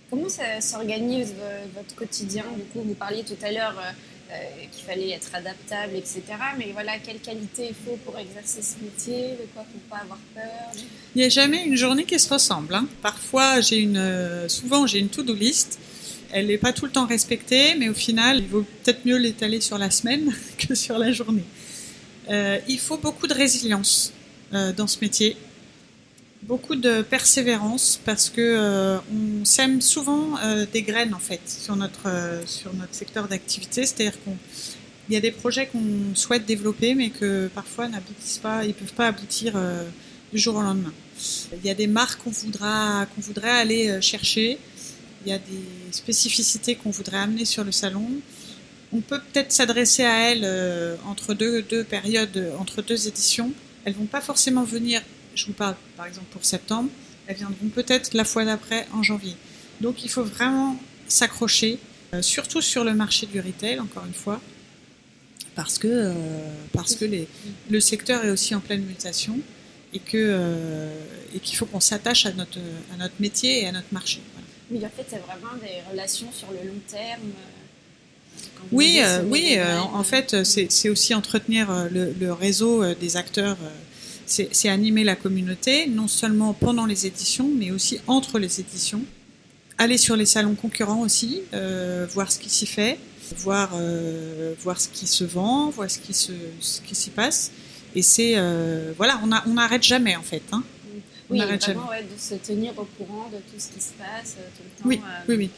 Comment 0.10 0.30
ça 0.30 0.60
s'organise 0.62 1.30
vo- 1.30 1.70
votre 1.80 1.96
quotidien? 1.96 2.44
Du 2.56 2.64
coup, 2.72 2.82
vous 2.86 2.94
parliez 2.96 3.24
tout 3.24 3.38
à 3.42 3.52
l'heure 3.52 3.76
euh, 3.80 3.92
euh, 4.34 4.36
qu'il 4.72 4.84
fallait 4.84 5.12
être 5.12 5.30
adaptable, 5.34 5.94
etc. 5.96 6.22
Mais 6.58 6.70
voilà, 6.74 6.94
quelle 7.00 7.20
qualité 7.20 7.70
il 7.70 7.76
faut 7.76 7.98
pour 8.06 8.18
exercer 8.20 8.62
ce 8.62 8.76
métier? 8.84 9.22
De 9.42 9.46
quoi 9.54 9.64
faut 9.72 9.80
pas 9.90 10.02
avoir 10.02 10.20
peur? 10.36 10.72
Il 11.16 11.20
n'y 11.20 11.24
a 11.24 11.30
jamais 11.30 11.64
une 11.66 11.78
journée 11.78 12.04
qui 12.06 12.20
se 12.20 12.32
ressemble. 12.32 12.76
hein. 12.76 12.88
Parfois, 13.02 13.62
j'ai 13.62 13.78
une, 13.78 13.98
euh, 13.98 14.50
souvent 14.50 14.86
j'ai 14.86 15.00
une 15.00 15.10
to-do 15.10 15.34
list. 15.34 15.80
Elle 16.32 16.48
n'est 16.48 16.58
pas 16.58 16.74
tout 16.74 16.86
le 16.86 16.92
temps 16.92 17.06
respectée, 17.08 17.76
mais 17.76 17.90
au 17.90 17.94
final, 17.94 18.40
il 18.40 18.48
vaut 18.48 18.66
peut-être 18.84 19.06
mieux 19.06 19.18
l'étaler 19.18 19.62
sur 19.62 19.78
la 19.78 19.90
semaine 19.92 20.34
que 20.58 20.76
sur 20.76 20.98
la 20.98 21.12
journée. 21.12 21.46
Il 22.30 22.80
faut 22.80 22.98
beaucoup 22.98 23.28
de 23.28 23.34
résilience 23.36 24.14
dans 24.52 24.88
ce 24.88 24.98
métier, 25.02 25.38
beaucoup 26.48 26.76
de 26.76 27.02
persévérance 27.02 28.00
parce 28.06 28.30
que 28.30 28.42
euh, 28.42 28.98
on 29.12 29.46
sème 29.46 29.82
souvent 29.82 30.38
euh, 30.44 30.66
des 30.72 30.82
graines 30.82 31.14
en 31.14 31.20
fait 31.20 31.42
sur 31.46 31.76
notre 31.76 32.08
euh, 32.08 32.46
sur 32.46 32.74
notre 32.74 32.94
secteur 32.94 33.28
d'activité, 33.28 33.86
c'est-à-dire 33.86 34.22
qu'on 34.24 34.38
il 35.10 35.14
y 35.14 35.18
a 35.18 35.22
des 35.22 35.32
projets 35.32 35.68
qu'on 35.68 36.16
souhaite 36.16 36.46
développer, 36.46 36.96
mais 36.96 37.10
que 37.10 37.50
parfois 37.54 37.88
n'aboutissent 37.90 38.38
pas, 38.38 38.64
ils 38.64 38.74
peuvent 38.74 38.94
pas 38.94 39.08
aboutir 39.08 39.62
du 40.32 40.40
jour 40.40 40.56
au 40.56 40.62
lendemain. 40.62 40.94
Il 41.52 41.66
y 41.66 41.70
a 41.70 41.74
des 41.74 41.88
marques 41.88 42.24
qu'on 42.24 42.30
voudra 42.30 43.06
qu'on 43.08 43.20
voudrait 43.20 43.50
aller 43.50 44.02
chercher. 44.02 44.58
Il 45.26 45.30
y 45.30 45.36
a 45.36 45.40
des 45.40 45.92
spécificités 45.92 46.76
qu'on 46.76 46.92
voudrait 46.92 47.18
amener 47.18 47.44
sur 47.44 47.66
le 47.66 47.74
salon. 47.74 48.10
On 48.94 49.02
peut 49.02 49.20
peut-être 49.20 49.52
s'adresser 49.52 50.06
à 50.06 50.32
elles 50.32 50.98
entre 51.06 51.34
deux, 51.34 51.64
deux 51.64 51.84
périodes, 51.84 52.54
entre 52.58 52.82
deux 52.82 53.10
éditions. 53.10 53.52
Elles 53.84 53.96
vont 53.96 54.06
pas 54.06 54.22
forcément 54.22 54.64
venir. 54.64 55.02
Je 55.36 55.46
vous 55.46 55.54
parle 55.54 55.76
par 55.98 56.06
exemple 56.06 56.28
pour 56.32 56.46
septembre. 56.46 56.90
Elles 57.28 57.38
viendront 57.38 57.68
peut-être 57.70 58.14
la 58.14 58.26
fois 58.26 58.46
d'après 58.46 58.88
en 58.94 59.02
janvier. 59.04 59.36
Donc 59.82 60.04
il 60.04 60.10
faut 60.10 60.24
vraiment 60.24 60.78
s'accrocher, 61.08 61.80
euh, 62.14 62.22
surtout 62.22 62.62
sur 62.62 62.84
le 62.84 62.94
marché 62.94 63.26
du 63.26 63.40
retail, 63.40 63.80
encore 63.80 64.06
une 64.06 64.14
fois, 64.14 64.42
parce 65.56 65.78
que 65.78 65.88
euh, 65.88 66.14
parce 66.72 66.96
que 66.96 67.06
les, 67.06 67.28
le 67.70 67.80
secteur 67.80 68.26
est 68.26 68.30
aussi 68.30 68.56
en 68.56 68.60
pleine 68.60 68.84
mutation 68.84 69.40
et 69.94 70.02
euh, 70.16 70.94
et 71.36 71.40
qu'il 71.40 71.56
faut 71.58 71.66
qu'on 71.66 71.80
s'attache 71.80 72.26
à 72.26 72.34
notre 72.34 72.60
à 72.94 72.98
notre 72.98 73.16
métier 73.20 73.64
et 73.64 73.68
à 73.68 73.72
notre 73.72 73.92
marché. 73.92 74.22
Voilà. 74.34 74.48
Oui, 74.72 74.86
en 74.86 74.90
fait, 74.96 75.06
c'est 75.10 75.22
vraiment 75.22 75.56
des 75.62 75.82
relations 75.92 76.32
sur 76.32 76.50
le 76.52 76.68
long 76.68 76.82
terme. 76.88 77.22
Oui, 78.72 79.02
oui. 79.26 79.58
en 79.60 80.04
fait, 80.04 80.44
c'est 80.44 80.90
aussi 80.90 81.14
entretenir 81.14 81.88
le, 81.92 82.14
le 82.20 82.34
réseau 82.34 82.94
des 82.96 83.16
acteurs. 83.16 83.58
C'est 84.26 84.70
animer 84.70 85.04
la 85.04 85.16
communauté, 85.16 85.88
non 85.88 86.08
seulement 86.08 86.54
pendant 86.54 86.86
les 86.86 87.06
éditions, 87.06 87.50
mais 87.56 87.72
aussi 87.72 88.00
entre 88.08 88.40
les 88.40 88.60
éditions. 88.60 89.02
Aller 89.78 89.98
sur 89.98 90.16
les 90.16 90.26
salons 90.26 90.56
concurrents 90.56 91.02
aussi, 91.02 91.42
euh, 91.54 92.08
voir 92.12 92.32
ce 92.32 92.40
qui 92.40 92.50
s'y 92.50 92.66
fait, 92.66 93.00
voir 93.38 93.72
euh, 93.74 94.54
voir 94.62 94.80
ce 94.80 94.88
qui 94.88 95.08
se 95.08 95.24
vend, 95.24 95.70
voir 95.72 95.90
ce 95.90 96.00
qui 96.00 96.14
se 96.14 96.32
ce 96.60 96.82
qui 96.82 96.96
s'y 96.96 97.10
passe. 97.10 97.52
Et 97.96 98.02
c'est 98.02 98.34
euh, 98.36 98.94
voilà, 98.98 99.20
on 99.24 99.54
n'arrête 99.54 99.84
jamais 99.84 100.16
en 100.16 100.22
fait. 100.22 100.44
Hein. 100.52 100.64
on 101.30 101.34
Oui, 101.34 101.40
vraiment 101.40 101.90
ouais, 101.90 102.04
de 102.04 102.20
se 102.20 102.36
tenir 102.36 102.74
au 102.78 102.86
courant 102.86 103.30
de 103.32 103.38
tout 103.38 103.60
ce 103.60 103.70
qui 103.70 103.82
se 103.82 103.94
passe 103.94 104.36
tout 104.56 104.64
le 104.64 104.84
temps. 104.84 104.86
Oui, 104.86 105.02
oui, 105.28 105.36
oui. 105.36 105.50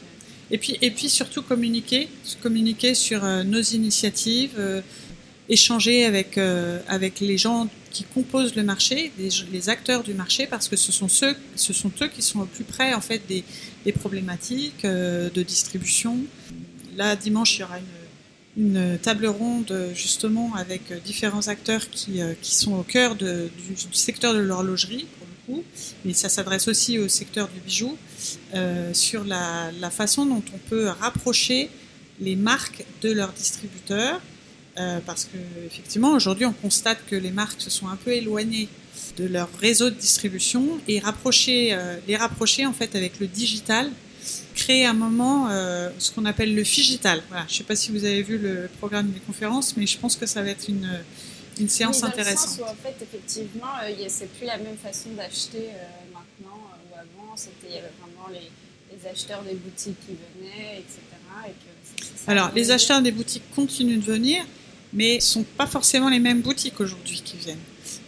Et 0.50 0.58
puis, 0.58 0.78
et 0.80 0.90
puis 0.92 1.08
surtout 1.08 1.42
communiquer, 1.42 2.08
communiquer 2.40 2.94
sur 2.94 3.22
nos 3.44 3.60
initiatives, 3.60 4.82
échanger 5.48 6.04
avec, 6.04 6.38
avec 6.88 7.18
les 7.18 7.36
gens 7.36 7.68
qui 7.96 8.04
composent 8.04 8.54
le 8.56 8.62
marché, 8.62 9.10
les, 9.18 9.68
acteurs 9.70 10.02
du 10.02 10.12
marché, 10.12 10.46
parce 10.46 10.68
que 10.68 10.76
ce 10.76 10.92
sont, 10.92 11.08
ceux, 11.08 11.34
eux 12.02 12.08
qui 12.08 12.20
sont 12.20 12.40
au 12.40 12.44
plus 12.44 12.64
près 12.64 12.92
en 12.92 13.00
fait, 13.00 13.22
des, 13.26 13.42
problématiques 13.92 14.84
euh, 14.84 15.30
de 15.30 15.42
distribution. 15.42 16.18
Là, 16.94 17.16
dimanche, 17.16 17.56
il 17.56 17.60
y 17.60 17.64
aura 17.64 17.78
une, 18.58 18.98
table 18.98 19.26
ronde 19.26 19.74
justement 19.94 20.54
avec 20.56 20.82
différents 21.04 21.48
acteurs 21.48 21.88
qui, 21.88 22.20
euh, 22.20 22.34
sont 22.42 22.74
au 22.74 22.82
cœur 22.82 23.14
du, 23.14 23.50
secteur 23.92 24.34
de 24.34 24.40
l'horlogerie, 24.40 25.06
pour 25.18 25.26
le 25.26 25.54
coup, 25.54 25.64
mais 26.04 26.12
ça 26.12 26.28
s'adresse 26.28 26.68
aussi 26.68 26.98
au 26.98 27.08
secteur 27.08 27.48
du 27.48 27.60
bijou, 27.60 27.96
euh, 28.54 28.92
sur 28.92 29.24
la 29.24 29.90
façon 29.90 30.26
dont 30.26 30.44
on 30.54 30.58
peut 30.68 30.88
rapprocher 30.88 31.70
les 32.20 32.36
marques 32.36 32.84
de 33.00 33.12
leurs 33.12 33.32
distributeurs, 33.32 34.20
euh, 34.78 34.98
parce 35.06 35.24
que 35.24 35.38
effectivement 35.66 36.12
aujourd'hui 36.12 36.44
on 36.44 36.52
constate 36.52 36.98
que 37.06 37.16
les 37.16 37.30
marques 37.30 37.62
se 37.62 37.70
sont 37.70 37.88
un 37.88 37.96
peu 37.96 38.12
éloignées 38.12 38.68
de 39.16 39.24
leur 39.24 39.48
réseau 39.58 39.88
de 39.88 39.94
distribution 39.94 40.78
et 40.86 40.98
rapprocher, 40.98 41.72
euh, 41.72 41.96
les 42.06 42.16
rapprocher 42.16 42.66
en 42.66 42.74
fait 42.74 42.94
avec 42.94 43.18
le 43.18 43.26
digital, 43.26 43.90
créer 44.54 44.84
un 44.84 44.92
moment 44.92 45.48
euh, 45.48 45.88
ce 45.98 46.10
qu'on 46.12 46.26
appelle 46.26 46.54
le 46.54 46.62
figital. 46.62 47.22
Voilà, 47.28 47.46
je 47.48 47.54
ne 47.54 47.58
sais 47.58 47.64
pas 47.64 47.76
si 47.76 47.90
vous 47.90 48.04
avez 48.04 48.22
vu 48.22 48.36
le 48.36 48.68
programme 48.78 49.10
des 49.10 49.20
conférences, 49.20 49.76
mais 49.78 49.86
je 49.86 49.98
pense 49.98 50.14
que 50.14 50.26
ça 50.26 50.42
va 50.42 50.50
être 50.50 50.68
une, 50.68 50.90
une 51.58 51.70
séance 51.70 52.02
dans 52.02 52.08
intéressante. 52.08 52.58
Le 52.58 52.64
sens 52.64 52.68
où, 52.68 52.70
en 52.70 52.74
fait, 52.74 52.96
effectivement, 53.02 53.72
c'est 54.08 54.30
plus 54.32 54.46
la 54.46 54.58
même 54.58 54.76
façon 54.76 55.10
d'acheter 55.16 55.70
maintenant 56.12 56.60
ou 56.90 56.94
avant. 56.94 57.36
C'était 57.36 57.68
il 57.68 57.74
y 57.76 57.78
avait 57.78 57.92
vraiment 58.00 58.28
les, 58.30 58.50
les 58.94 59.08
acheteurs 59.08 59.42
des 59.42 59.54
boutiques 59.54 59.96
qui 60.06 60.16
venaient, 60.38 60.78
etc. 60.80 61.00
et 61.46 61.50
que 61.50 62.30
Alors, 62.30 62.50
les 62.54 62.70
acheteurs 62.70 63.02
des 63.02 63.12
boutiques 63.12 63.44
continuent 63.54 64.00
de 64.00 64.04
venir, 64.04 64.44
mais 64.92 65.20
ce 65.20 65.34
sont 65.34 65.42
pas 65.42 65.66
forcément 65.66 66.08
les 66.08 66.18
mêmes 66.18 66.40
boutiques 66.42 66.80
aujourd'hui 66.80 67.22
qui 67.24 67.36
viennent. 67.36 67.58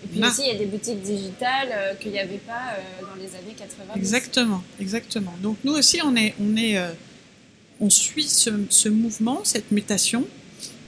Et 0.04 0.08
puis 0.08 0.20
Là. 0.20 0.28
aussi, 0.28 0.42
il 0.42 0.48
y 0.48 0.50
a 0.50 0.58
des 0.58 0.66
boutiques 0.66 1.02
digitales 1.02 1.68
euh, 1.72 1.94
qu'il 1.94 2.12
n'y 2.12 2.20
avait 2.20 2.38
pas 2.38 2.74
euh, 2.76 3.02
dans 3.02 3.16
les 3.20 3.34
années 3.34 3.54
80. 3.56 3.94
Exactement, 3.96 4.62
exactement. 4.80 5.34
Donc 5.42 5.56
nous 5.64 5.72
aussi, 5.74 6.00
on 6.02 6.14
est, 6.16 6.34
on 6.40 6.56
est, 6.56 6.78
euh, 6.78 6.90
on 7.80 7.90
suit 7.90 8.28
ce, 8.28 8.50
ce 8.70 8.88
mouvement, 8.88 9.40
cette 9.44 9.70
mutation, 9.72 10.24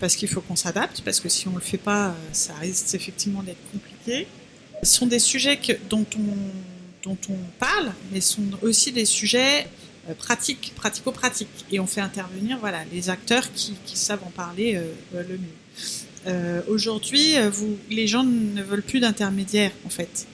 parce 0.00 0.16
qu'il 0.16 0.28
faut 0.28 0.40
qu'on 0.40 0.56
s'adapte, 0.56 1.02
parce 1.02 1.20
que 1.20 1.28
si 1.28 1.46
on 1.48 1.54
le 1.54 1.60
fait 1.60 1.76
pas, 1.78 2.08
euh, 2.08 2.12
ça 2.32 2.54
risque 2.54 2.94
effectivement 2.94 3.42
d'être 3.42 3.60
compliqué. 3.72 4.26
Ce 4.82 4.94
sont 4.96 5.06
des 5.06 5.18
sujets 5.18 5.58
que, 5.58 5.72
dont 5.90 6.06
on, 6.16 7.08
dont 7.08 7.18
on 7.28 7.36
parle, 7.58 7.92
mais 8.12 8.20
ce 8.20 8.34
sont 8.36 8.42
aussi 8.62 8.92
des 8.92 9.04
sujets 9.04 9.66
euh, 10.08 10.14
pratiques, 10.14 10.72
pratico-pratiques, 10.76 11.66
et 11.70 11.78
on 11.78 11.86
fait 11.86 12.00
intervenir, 12.00 12.58
voilà, 12.58 12.78
les 12.90 13.10
acteurs 13.10 13.52
qui, 13.52 13.76
savent 13.94 14.24
en 14.24 14.30
parler 14.30 14.76
euh, 14.76 14.92
euh, 15.14 15.22
le 15.28 15.38
mieux. 15.38 16.62
Aujourd'hui, 16.68 17.34
les 17.90 18.06
gens 18.06 18.24
ne 18.24 18.62
veulent 18.62 18.82
plus 18.82 19.00
d'intermédiaires, 19.00 19.72
en 19.86 19.88
fait. 19.88 20.26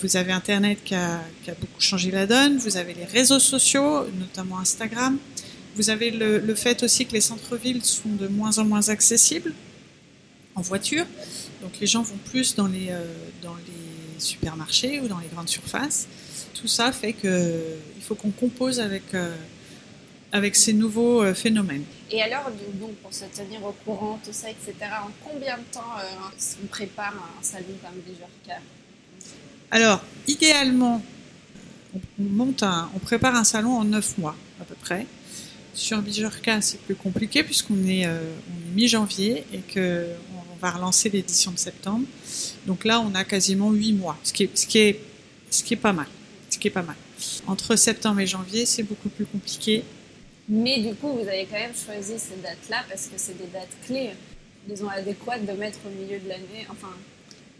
Vous 0.00 0.16
avez 0.16 0.32
Internet 0.32 0.78
qui 0.84 0.94
a, 0.94 1.20
beaucoup 1.60 1.80
changé 1.80 2.12
la 2.12 2.24
donne. 2.24 2.58
Vous 2.58 2.76
avez 2.76 2.94
les 2.94 3.04
réseaux 3.04 3.40
sociaux, 3.40 4.06
notamment 4.20 4.60
Instagram. 4.60 5.18
Vous 5.74 5.90
avez 5.90 6.12
le, 6.12 6.54
fait 6.54 6.84
aussi 6.84 7.04
que 7.04 7.14
les 7.14 7.20
centres-villes 7.20 7.84
sont 7.84 8.10
de 8.10 8.28
moins 8.28 8.58
en 8.58 8.64
moins 8.64 8.88
accessibles 8.90 9.52
en 10.54 10.60
voiture. 10.60 11.04
Donc 11.62 11.72
les 11.80 11.88
gens 11.88 12.02
vont 12.02 12.18
plus 12.30 12.54
dans 12.54 12.68
les 12.68 12.92
supermarchés 14.18 15.00
ou 15.00 15.08
dans 15.08 15.18
les 15.18 15.28
grandes 15.28 15.48
surfaces. 15.48 16.06
Tout 16.60 16.68
ça 16.68 16.92
fait 16.92 17.12
que 17.12 17.76
il 17.96 18.02
faut 18.02 18.14
qu'on 18.14 18.30
compose 18.30 18.80
avec, 18.80 19.14
euh, 19.14 19.36
avec 20.32 20.56
ces 20.56 20.72
nouveaux 20.72 21.22
euh, 21.22 21.34
phénomènes. 21.34 21.84
Et 22.10 22.22
alors, 22.22 22.50
donc, 22.80 22.94
pour 22.96 23.12
se 23.12 23.24
tenir 23.26 23.62
au 23.64 23.72
courant, 23.84 24.18
tout 24.24 24.32
ça, 24.32 24.50
etc., 24.50 24.72
en 25.04 25.10
combien 25.24 25.56
de 25.58 25.62
temps 25.72 25.92
euh, 25.98 26.62
on 26.62 26.66
prépare 26.66 27.14
un 27.14 27.42
salon 27.42 27.66
comme 27.82 28.00
Bijorka? 28.00 28.60
Alors, 29.70 30.02
idéalement, 30.26 31.02
on, 31.94 32.00
on 32.18 32.24
monte 32.24 32.62
un, 32.62 32.90
on 32.94 32.98
prépare 32.98 33.36
un 33.36 33.44
salon 33.44 33.72
en 33.72 33.84
9 33.84 34.18
mois 34.18 34.36
à 34.60 34.64
peu 34.64 34.74
près. 34.74 35.06
Sur 35.74 36.02
Bijorka, 36.02 36.60
c'est 36.60 36.80
plus 36.80 36.96
compliqué 36.96 37.44
puisqu'on 37.44 37.84
est, 37.86 38.06
euh, 38.06 38.18
est 38.18 38.74
mi-janvier 38.74 39.44
et 39.52 39.58
que 39.58 40.06
on 40.34 40.56
va 40.60 40.72
relancer 40.72 41.08
l'édition 41.08 41.52
de 41.52 41.58
septembre. 41.58 42.04
Donc 42.66 42.84
là, 42.84 43.00
on 43.00 43.14
a 43.14 43.22
quasiment 43.22 43.70
8 43.70 43.92
mois, 43.92 44.18
ce 44.24 44.32
qui 44.32 44.42
est, 44.44 44.58
ce 44.58 44.66
qui 44.66 44.78
est, 44.78 45.00
ce 45.50 45.62
qui 45.62 45.74
est 45.74 45.76
pas 45.76 45.92
mal. 45.92 46.08
Ce 46.58 46.60
qui 46.60 46.66
est 46.66 46.72
pas 46.72 46.82
mal. 46.82 46.96
Entre 47.46 47.76
septembre 47.76 48.18
et 48.18 48.26
janvier, 48.26 48.66
c'est 48.66 48.82
beaucoup 48.82 49.08
plus 49.10 49.26
compliqué. 49.26 49.84
Mais 50.48 50.80
du 50.80 50.92
coup, 50.96 51.12
vous 51.12 51.28
avez 51.28 51.46
quand 51.48 51.56
même 51.56 51.70
choisi 51.72 52.14
ces 52.18 52.34
dates-là 52.42 52.78
parce 52.88 53.04
que 53.06 53.12
c'est 53.16 53.38
des 53.38 53.46
dates 53.52 53.68
clés, 53.86 54.10
disons, 54.68 54.88
adéquates 54.88 55.46
de 55.46 55.52
mettre 55.52 55.78
au 55.86 55.90
milieu 56.02 56.18
de 56.18 56.28
l'année, 56.28 56.66
enfin, 56.68 56.88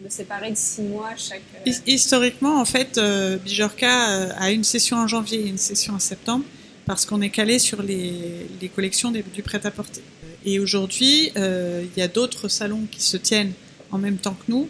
de 0.05 0.09
séparer 0.09 0.51
de 0.51 0.57
six 0.57 0.83
mois 0.83 1.11
chaque. 1.17 1.43
euh, 1.55 1.71
His- 1.71 1.83
Historiquement, 1.87 2.61
en 2.61 2.65
fait, 2.65 2.99
euh, 2.99 3.37
Bijorka 3.37 4.11
euh, 4.11 4.31
a 4.37 4.51
une 4.51 4.65
session 4.65 4.97
en 4.97 5.07
janvier 5.07 5.43
et 5.43 5.47
une 5.47 5.59
session 5.59 5.95
en 5.95 6.01
septembre 6.01 6.45
parce 6.85 7.07
qu'on 7.07 7.21
est 7.21 7.31
calé 7.31 7.61
sur 7.61 7.81
les, 7.85 8.49
les 8.61 8.69
collections 8.69 9.13
des- 9.13 9.23
du 9.23 9.45
prêt-à-porter. 9.45 10.03
Et 10.45 10.59
aujourd'hui, 10.59 11.31
euh, 11.37 11.85
il 11.85 12.01
y 12.01 12.03
a 12.03 12.09
d'autres 12.09 12.49
salons 12.49 12.87
qui 12.91 13.01
se 13.03 13.17
tiennent 13.17 13.53
en 13.93 13.99
même 13.99 14.17
temps 14.17 14.35
que 14.35 14.51
nous. 14.51 14.69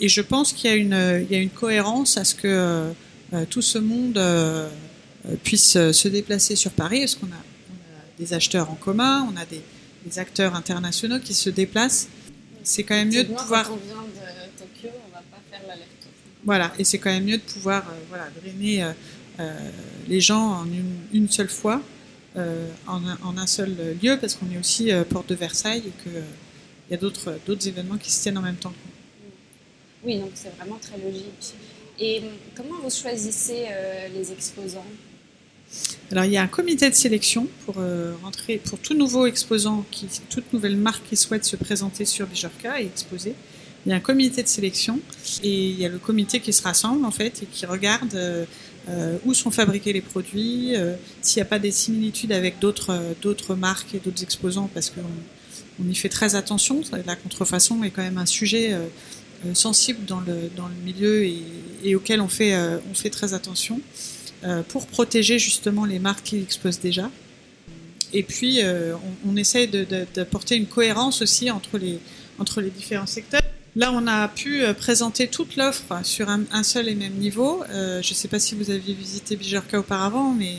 Et 0.00 0.08
je 0.08 0.20
pense 0.20 0.52
qu'il 0.52 0.70
y, 0.70 0.72
a 0.72 0.76
une- 0.76 1.24
il 1.28 1.32
y 1.34 1.36
a 1.36 1.42
une 1.42 1.50
cohérence 1.50 2.16
à 2.16 2.22
ce 2.24 2.36
que 2.36 2.92
tout 3.50 3.62
ce 3.62 3.78
monde 3.78 4.18
euh, 4.18 4.68
euh, 5.28 5.36
puisse 5.42 5.76
euh, 5.76 5.92
se 5.92 6.08
déplacer 6.08 6.56
sur 6.56 6.70
Paris, 6.70 7.00
parce 7.00 7.14
qu'on 7.16 7.26
a, 7.26 7.42
des 8.18 8.32
acheteurs 8.32 8.70
en 8.70 8.74
commun, 8.76 9.28
on 9.30 9.36
a 9.36 9.44
des, 9.44 9.60
des 10.04 10.18
acteurs 10.18 10.54
internationaux 10.54 11.18
qui 11.18 11.34
se 11.34 11.50
déplacent. 11.50 12.08
C'est 12.62 12.82
quand 12.82 12.94
même 12.94 13.10
mieux 13.10 13.24
de 13.24 13.32
pouvoir... 13.32 13.68
Quand 13.68 13.74
on 13.74 13.76
vient 13.76 13.94
de 14.02 14.58
Tokyo, 14.58 14.88
on 15.06 15.12
va 15.12 15.22
pas 15.30 15.38
faire 15.50 15.60
l'aller-retour. 15.68 16.10
Voilà, 16.44 16.72
et 16.78 16.84
c'est 16.84 16.98
quand 16.98 17.10
même 17.10 17.24
mieux 17.24 17.36
de 17.38 17.42
pouvoir 17.42 17.82
euh, 17.88 17.92
voilà, 18.08 18.28
drainer 18.40 18.84
euh, 18.84 18.92
euh, 19.40 19.70
les 20.08 20.20
gens 20.20 20.60
en 20.60 20.64
une, 20.64 20.96
une 21.12 21.28
seule 21.28 21.48
fois, 21.48 21.82
euh, 22.36 22.68
en, 22.86 23.06
un, 23.06 23.18
en 23.22 23.36
un 23.36 23.46
seul 23.46 23.76
lieu, 24.02 24.16
parce 24.20 24.34
qu'on 24.34 24.50
est 24.50 24.58
aussi 24.58 24.92
euh, 24.92 25.04
porte 25.04 25.28
de 25.28 25.34
Versailles 25.34 25.82
et 25.86 26.02
qu'il 26.02 26.22
y 26.90 26.94
a 26.94 26.96
d'autres 26.96 27.38
d'autres 27.46 27.66
événements 27.68 27.98
qui 27.98 28.10
se 28.10 28.22
tiennent 28.22 28.38
en 28.38 28.42
même 28.42 28.56
temps. 28.56 28.70
que 28.70 28.76
nous. 28.76 29.32
Oui, 30.04 30.20
donc 30.20 30.30
c'est 30.34 30.54
vraiment 30.56 30.78
très 30.80 30.98
logique. 30.98 31.54
Et 31.98 32.22
comment 32.54 32.76
vous 32.82 32.90
choisissez 32.90 33.66
euh, 33.70 34.08
les 34.14 34.30
exposants? 34.32 34.84
Alors 36.12 36.24
il 36.24 36.32
y 36.32 36.36
a 36.36 36.42
un 36.42 36.46
comité 36.46 36.88
de 36.88 36.94
sélection 36.94 37.48
pour 37.64 37.76
euh, 37.78 38.14
rentrer, 38.22 38.58
pour 38.58 38.78
tout 38.78 38.94
nouveau 38.94 39.26
exposant, 39.26 39.84
qui, 39.90 40.06
toute 40.30 40.52
nouvelle 40.52 40.76
marque 40.76 41.08
qui 41.08 41.16
souhaite 41.16 41.44
se 41.44 41.56
présenter 41.56 42.04
sur 42.04 42.26
Bijorka 42.26 42.80
et 42.80 42.86
exposer. 42.86 43.34
Il 43.84 43.90
y 43.90 43.92
a 43.92 43.96
un 43.96 44.00
comité 44.00 44.42
de 44.42 44.48
sélection 44.48 45.00
et 45.42 45.68
il 45.68 45.80
y 45.80 45.86
a 45.86 45.88
le 45.88 45.98
comité 45.98 46.40
qui 46.40 46.52
se 46.52 46.62
rassemble 46.62 47.04
en 47.04 47.10
fait 47.10 47.42
et 47.42 47.46
qui 47.46 47.66
regarde 47.66 48.14
euh, 48.14 49.18
où 49.24 49.34
sont 49.34 49.50
fabriqués 49.50 49.92
les 49.92 50.00
produits, 50.00 50.74
s'il 51.22 51.40
n'y 51.40 51.42
a 51.42 51.48
pas 51.48 51.58
des 51.58 51.72
similitudes 51.72 52.32
avec 52.32 52.58
d'autres 52.60 53.54
marques 53.56 53.94
et 53.94 53.98
d'autres 53.98 54.22
exposants 54.22 54.70
parce 54.72 54.90
qu'on 54.90 55.02
on 55.84 55.88
y 55.88 55.94
fait 55.94 56.08
très 56.08 56.34
attention. 56.34 56.82
La 57.04 57.16
contrefaçon 57.16 57.82
est 57.82 57.90
quand 57.90 58.02
même 58.02 58.18
un 58.18 58.26
sujet 58.26 58.76
euh, 59.44 59.48
euh, 59.48 59.54
sensible 59.54 60.04
dans 60.06 60.20
le 60.20 60.50
dans 60.56 60.68
le 60.68 60.74
milieu 60.84 61.24
et, 61.24 61.94
auquel 61.94 62.20
on 62.20 62.28
fait 62.28 62.54
euh, 62.54 62.78
on 62.90 62.94
fait 62.94 63.10
très 63.10 63.34
attention 63.34 63.80
euh, 64.44 64.62
pour 64.62 64.86
protéger 64.86 65.38
justement 65.38 65.84
les 65.84 65.98
marques 65.98 66.24
qui 66.24 66.38
exposent 66.38 66.80
déjà. 66.80 67.10
Et 68.12 68.22
puis, 68.22 68.60
on, 68.64 69.32
on 69.32 69.36
essaye 69.36 69.66
d'apporter 69.66 70.54
une 70.56 70.66
cohérence 70.66 71.22
aussi 71.22 71.50
entre 71.50 71.76
les, 71.76 71.98
entre 72.38 72.60
les 72.60 72.70
différents 72.70 73.06
secteurs. 73.06 73.42
Là, 73.74 73.90
on 73.92 74.06
a 74.06 74.28
pu 74.28 74.62
présenter 74.78 75.26
toute 75.26 75.56
l'offre 75.56 76.00
sur 76.04 76.28
un, 76.30 76.62
seul 76.62 76.88
et 76.88 76.94
même 76.94 77.14
niveau. 77.14 77.64
Je 77.68 77.98
ne 77.98 78.14
sais 78.14 78.28
pas 78.28 78.38
si 78.38 78.54
vous 78.54 78.70
aviez 78.70 78.94
visité 78.94 79.34
Bijorka 79.34 79.80
auparavant, 79.80 80.32
mais 80.32 80.54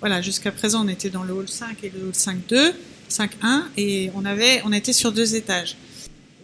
voilà, 0.00 0.22
jusqu'à 0.22 0.52
présent, 0.52 0.86
on 0.86 0.88
était 0.88 1.10
dans 1.10 1.24
le 1.24 1.34
hall 1.34 1.48
5 1.48 1.82
et 1.82 1.90
le 1.90 2.06
hall 2.06 2.12
5.2, 2.12 2.72
5.1, 3.10 3.62
et 3.76 4.10
on, 4.14 4.24
avait, 4.24 4.62
on 4.64 4.72
était 4.72 4.92
sur 4.92 5.10
deux 5.10 5.34
étages. 5.34 5.76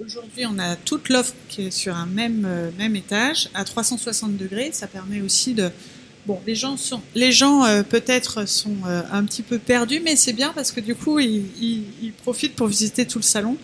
Aujourd'hui, 0.05 0.47
on 0.47 0.59
a 0.61 0.77
toute 0.77 1.09
l'offre 1.09 1.35
qui 1.49 1.67
est 1.67 1.71
sur 1.73 1.97
un 1.97 2.07
même, 2.07 2.45
euh, 2.47 2.71
même 2.79 2.95
étage, 2.95 3.49
à 3.55 3.65
360 3.65 4.37
degrés. 4.37 4.71
Ça 4.73 4.87
permet 4.87 5.21
aussi 5.21 5.55
de, 5.55 5.71
Bon, 6.27 6.41
les 6.47 6.55
gens 6.55 6.77
sont, 6.77 7.01
les 7.15 7.33
gens 7.33 7.65
euh, 7.65 7.83
peut-être 7.83 8.47
sont 8.47 8.77
euh, 8.87 9.03
un 9.11 9.25
petit 9.25 9.43
peu 9.43 9.59
perdus, 9.59 10.01
mais 10.05 10.15
c'est 10.15 10.35
bien 10.35 10.53
parce 10.53 10.73
que 10.73 10.81
du 10.81 10.95
coup, 10.95 11.19
ils, 11.19 12.13
profitent 12.23 12.55
pour 12.55 12.67
visiter 12.67 13.07
tout 13.07 13.19
le 13.19 13.25
salon, 13.25 13.57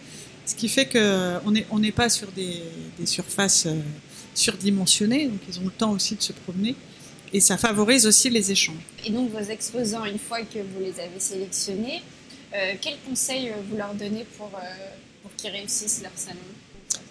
ce 0.46 0.54
qui 0.54 0.68
fait 0.68 0.86
que 0.86 1.36
on 1.44 1.50
n'est 1.50 1.66
on 1.70 1.78
n'est 1.78 1.92
pas 1.92 2.08
sur 2.08 2.32
des, 2.32 2.62
des 2.98 3.06
surfaces 3.06 3.68
surdimensionnées, 4.34 5.26
donc 5.26 5.40
ils 5.48 5.60
ont 5.60 5.64
le 5.64 5.70
temps 5.70 5.92
aussi 5.92 6.16
de 6.16 6.22
se 6.22 6.32
promener, 6.32 6.74
et 7.34 7.40
ça 7.40 7.58
favorise 7.58 8.06
aussi 8.06 8.30
les 8.30 8.50
échanges. 8.50 8.76
Et 9.04 9.10
donc 9.10 9.30
vos 9.30 9.44
exposants, 9.44 10.06
une 10.06 10.18
fois 10.18 10.40
que 10.40 10.58
vous 10.58 10.80
les 10.80 11.00
avez 11.00 11.20
sélectionnés, 11.20 12.02
quels 12.80 12.98
conseils 13.06 13.52
vous 13.68 13.76
leur 13.76 13.92
donnez 13.94 14.24
pour, 14.38 14.50
réussissent 15.48 16.00
leur 16.02 16.12
salon 16.16 16.38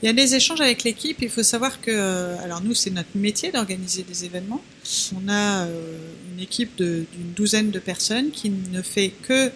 Il 0.02 0.06
y 0.06 0.10
a 0.10 0.13
des 0.13 0.36
échanges 0.36 0.62
avec 0.62 0.84
l'équipe. 0.84 1.18
Il 1.22 1.30
faut 1.30 1.44
savoir 1.44 1.82
que, 1.82 1.92
euh, 1.92 2.38
alors 2.44 2.62
nous, 2.62 2.74
c'est 2.74 2.90
notre 2.90 3.16
métier 3.16 3.52
d'organiser 3.52 4.04
des 4.04 4.25
événements. 4.25 4.62
On 5.16 5.28
a 5.30 5.66
euh, 5.66 5.98
une 6.34 6.42
équipe 6.42 6.75
d'une 6.78 7.34
douzaine 7.36 7.72
de 7.72 7.80
personnes 7.80 8.32
qui 8.32 8.50
ne 8.50 8.82
fait 8.82 9.10
que 9.10 9.52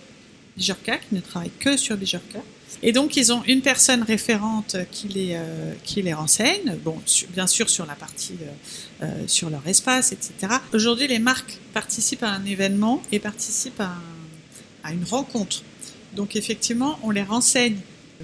Bijorka, 0.57 0.97
qui 0.97 1.15
ne 1.15 1.21
travaille 1.21 1.51
que 1.59 1.77
sur 1.77 1.97
Bijorka. 1.97 2.39
Et 2.83 2.91
donc, 2.91 3.17
ils 3.17 3.33
ont 3.33 3.43
une 3.47 3.61
personne 3.61 4.03
référente 4.03 4.75
qui 4.91 5.07
les, 5.07 5.31
euh, 5.33 5.73
qui 5.83 6.01
les 6.01 6.13
renseigne, 6.13 6.75
bon, 6.83 7.01
bien 7.33 7.47
sûr 7.47 7.69
sur 7.69 7.85
la 7.87 7.95
partie, 7.95 8.35
sur 9.25 9.49
leur 9.49 9.65
espace, 9.67 10.11
etc. 10.11 10.33
Aujourd'hui, 10.73 11.07
les 11.07 11.17
marques 11.17 11.57
participent 11.73 12.23
à 12.23 12.29
un 12.29 12.45
événement 12.45 13.01
et 13.11 13.19
participent 13.19 13.81
à 13.81 14.91
une 14.91 15.05
rencontre. 15.05 15.63
Donc, 16.15 16.35
effectivement, 16.35 16.99
on 17.03 17.11
les 17.11 17.23
renseigne 17.23 17.77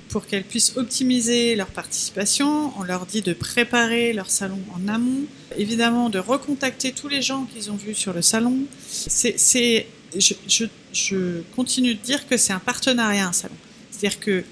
pour 0.10 0.26
qu'elles 0.26 0.44
puissent 0.44 0.74
optimiser 0.76 1.56
leur 1.56 1.68
participation. 1.68 2.72
On 2.80 2.84
leur 2.84 3.06
dit 3.06 3.22
de 3.22 3.34
préparer 3.34 4.14
leur 4.14 4.30
salon 4.30 4.60
en 4.76 4.88
amont, 4.88 5.26
évidemment 5.58 6.10
de 6.10 6.20
recontacter 6.20 6.92
tous 6.92 7.08
les 7.08 7.22
gens 7.22 7.46
qu'ils 7.54 7.72
ont 7.72 7.76
vus 7.76 7.96
sur 7.96 8.14
le 8.14 8.22
salon. 8.22 8.58
C'est, 8.88 9.38
c'est, 9.38 9.88
je, 10.18 10.34
je, 10.48 10.66
je 10.92 11.42
continue 11.56 11.96
de 11.96 12.00
dire 12.00 12.28
que 12.28 12.38
c'est 12.38 12.54
un 12.54 12.60
partenariat, 12.60 13.28
un 13.28 13.34
salon. 13.34 13.56
C'est-à-dire 13.92 14.20
que 14.20 14.44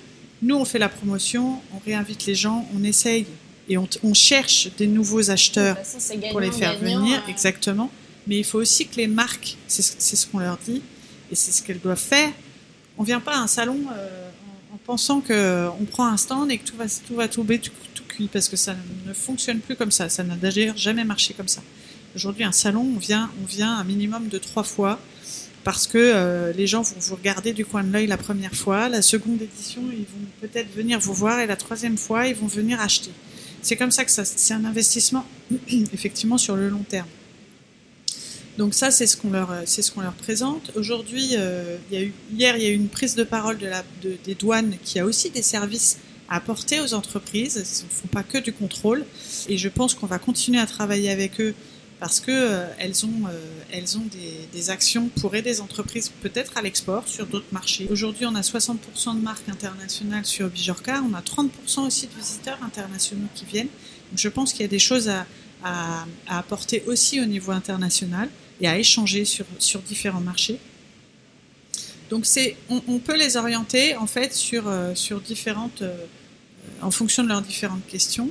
nous, 0.42 0.56
on 0.56 0.66
fait 0.66 0.80
la 0.80 0.90
promotion, 0.90 1.62
on 1.74 1.80
réinvite 1.86 2.26
les 2.26 2.36
gens, 2.36 2.68
on 2.76 2.84
essaye 2.84 3.26
et 3.70 3.78
on, 3.78 3.88
on 4.04 4.14
cherche 4.14 4.70
des 4.78 4.88
nouveaux 4.88 5.30
acheteurs 5.30 5.76
De 5.76 5.84
façon, 5.84 6.20
pour 6.32 6.40
les 6.40 6.52
faire 6.52 6.78
venir, 6.80 7.22
euh, 7.26 7.32
exactement. 7.32 7.92
Mais 8.28 8.38
il 8.38 8.44
faut 8.44 8.60
aussi 8.60 8.88
que 8.88 8.98
les 8.98 9.08
marques, 9.08 9.58
c'est 9.68 9.82
ce, 9.82 9.94
c'est 9.98 10.16
ce 10.16 10.28
qu'on 10.28 10.40
leur 10.40 10.58
dit, 10.58 10.82
et 11.32 11.36
c'est 11.36 11.52
ce 11.52 11.62
qu'elles 11.62 11.80
doivent 11.80 12.00
faire. 12.00 12.32
On 12.98 13.04
vient 13.04 13.20
pas 13.20 13.36
à 13.36 13.40
un 13.40 13.48
salon 13.48 13.80
euh, 13.96 14.30
pensant 14.86 15.22
que 15.22 15.68
on 15.80 15.86
prend 15.86 16.08
un 16.08 16.18
stand 16.18 16.52
et 16.52 16.58
que 16.58 16.66
tout 16.66 16.78
va 16.78 16.86
tout 16.86 17.16
va 17.16 17.28
tomber 17.28 17.60
tout, 17.60 17.72
tout 17.94 18.04
cuit, 18.08 18.30
parce 18.32 18.50
que 18.50 18.56
ça 18.56 18.76
ne 19.06 19.14
fonctionne 19.14 19.60
plus 19.60 19.76
comme 19.76 19.92
ça. 19.92 20.10
Ça 20.10 20.24
n'a 20.24 20.36
d'ailleurs 20.36 20.78
jamais 20.78 21.04
marché 21.04 21.34
comme 21.34 21.48
ça. 21.48 21.62
Aujourd'hui, 22.16 22.44
un 22.44 22.52
salon, 22.52 22.92
on 22.96 23.00
vient, 23.00 23.32
on 23.42 23.46
vient 23.46 23.78
un 23.78 23.84
minimum 23.84 24.28
de 24.28 24.38
trois 24.38 24.64
fois 24.64 25.00
parce 25.64 25.88
que 25.88 25.98
euh, 25.98 26.54
les 26.54 26.68
gens 26.68 26.82
vont 26.82 26.96
vous 27.00 27.16
regarder 27.16 27.54
du 27.54 27.66
coin 27.66 27.84
de 27.84 27.92
l'œil 27.92 28.08
la 28.08 28.18
première 28.18 28.54
fois, 28.54 28.90
la 28.90 29.02
seconde 29.02 29.42
édition, 29.42 29.82
ils 29.92 30.00
vont 30.00 30.28
peut-être 30.42 30.74
venir 30.76 31.00
vous 31.00 31.14
voir 31.14 31.40
et 31.40 31.48
la 31.48 31.56
troisième 31.56 31.98
fois, 31.98 32.28
ils 32.28 32.36
vont 32.36 32.48
venir 32.48 32.82
acheter. 32.82 33.12
C'est 33.62 33.76
comme 33.76 33.92
ça 33.92 34.04
que 34.04 34.12
ça, 34.12 34.26
c'est 34.26 34.54
un 34.54 34.66
investissement 34.66 35.26
effectivement 35.94 36.38
sur 36.38 36.56
le 36.56 36.70
long 36.70 36.84
terme. 36.88 37.08
Donc 38.58 38.74
ça, 38.74 38.92
c'est 38.92 39.08
ce 39.08 39.18
qu'on 39.18 39.32
leur, 39.32 39.50
c'est 39.66 39.82
ce 39.82 39.92
qu'on 39.92 40.02
leur 40.02 40.14
présente. 40.14 40.72
Aujourd'hui, 40.76 41.36
euh, 41.38 41.78
il 41.90 41.98
y 41.98 42.02
a 42.02 42.06
eu, 42.06 42.14
hier, 42.34 42.58
il 42.58 42.64
y 42.64 42.66
a 42.66 42.70
eu 42.70 42.76
une 42.76 42.90
prise 42.90 43.16
de 43.16 43.24
parole 43.24 43.58
de 43.58 43.68
la, 43.68 43.84
de, 44.02 44.18
des 44.24 44.36
douanes 44.36 44.76
qui 44.84 45.00
a 45.00 45.06
aussi 45.06 45.30
des 45.30 45.42
services 45.42 45.98
à 46.30 46.38
apporter 46.38 46.80
aux 46.82 46.94
entreprises. 46.94 47.56
Ils 47.56 47.86
ne 47.86 47.92
font 47.92 48.08
pas 48.08 48.24
que 48.24 48.38
du 48.38 48.54
contrôle. 48.54 49.06
Et 49.48 49.58
je 49.58 49.70
pense 49.70 49.94
qu'on 49.94 50.08
va 50.08 50.20
continuer 50.20 50.60
à 50.60 50.66
travailler 50.66 51.10
avec 51.10 51.40
eux 51.40 51.54
parce 52.02 52.20
que 52.20 52.32
euh, 52.32 52.66
elles 52.80 53.06
ont, 53.06 53.28
euh, 53.28 53.40
elles 53.72 53.96
ont 53.96 54.06
des, 54.12 54.48
des, 54.52 54.70
actions 54.72 55.10
pour 55.22 55.36
aider 55.36 55.52
les 55.52 55.62
entreprises 55.62 56.12
peut-être 56.22 56.58
à 56.58 56.64
l'export 56.64 57.08
sur 57.08 57.28
d'autres 57.28 57.52
marchés. 57.52 57.88
Aujourd'hui, 57.92 58.26
on 58.26 58.34
a 58.34 58.42
60% 58.42 59.18
de 59.18 59.22
marques 59.22 59.48
internationales 59.48 60.26
sur 60.26 60.50
Bijorka, 60.50 61.04
on 61.08 61.14
a 61.14 61.22
30% 61.22 61.86
aussi 61.86 62.08
de 62.08 62.14
visiteurs 62.20 62.58
internationaux 62.64 63.28
qui 63.36 63.46
viennent. 63.46 63.68
Donc 64.10 64.18
je 64.18 64.30
pense 64.30 64.52
qu'il 64.52 64.62
y 64.62 64.66
a 64.66 64.68
des 64.68 64.80
choses 64.80 65.10
à, 65.10 65.28
à, 65.64 66.06
apporter 66.28 66.84
aussi 66.88 67.22
au 67.22 67.26
niveau 67.26 67.52
international 67.52 68.30
et 68.60 68.68
à 68.68 68.78
échanger 68.78 69.26
sur, 69.26 69.46
sur 69.60 69.82
différents 69.82 70.22
marchés. 70.22 70.60
Donc 72.10 72.26
c'est, 72.26 72.58
on, 72.70 73.00
peut 73.00 73.18
les 73.18 73.38
orienter 73.38 73.96
en 73.96 74.06
fait 74.06 74.34
sur, 74.34 74.68
euh, 74.68 74.94
sur 74.96 75.22
différentes, 75.22 75.82
euh, 75.82 75.96
en 76.82 76.92
fonction 76.92 77.24
de 77.24 77.30
leurs 77.30 77.42
différentes 77.42 77.88
questions 77.88 78.30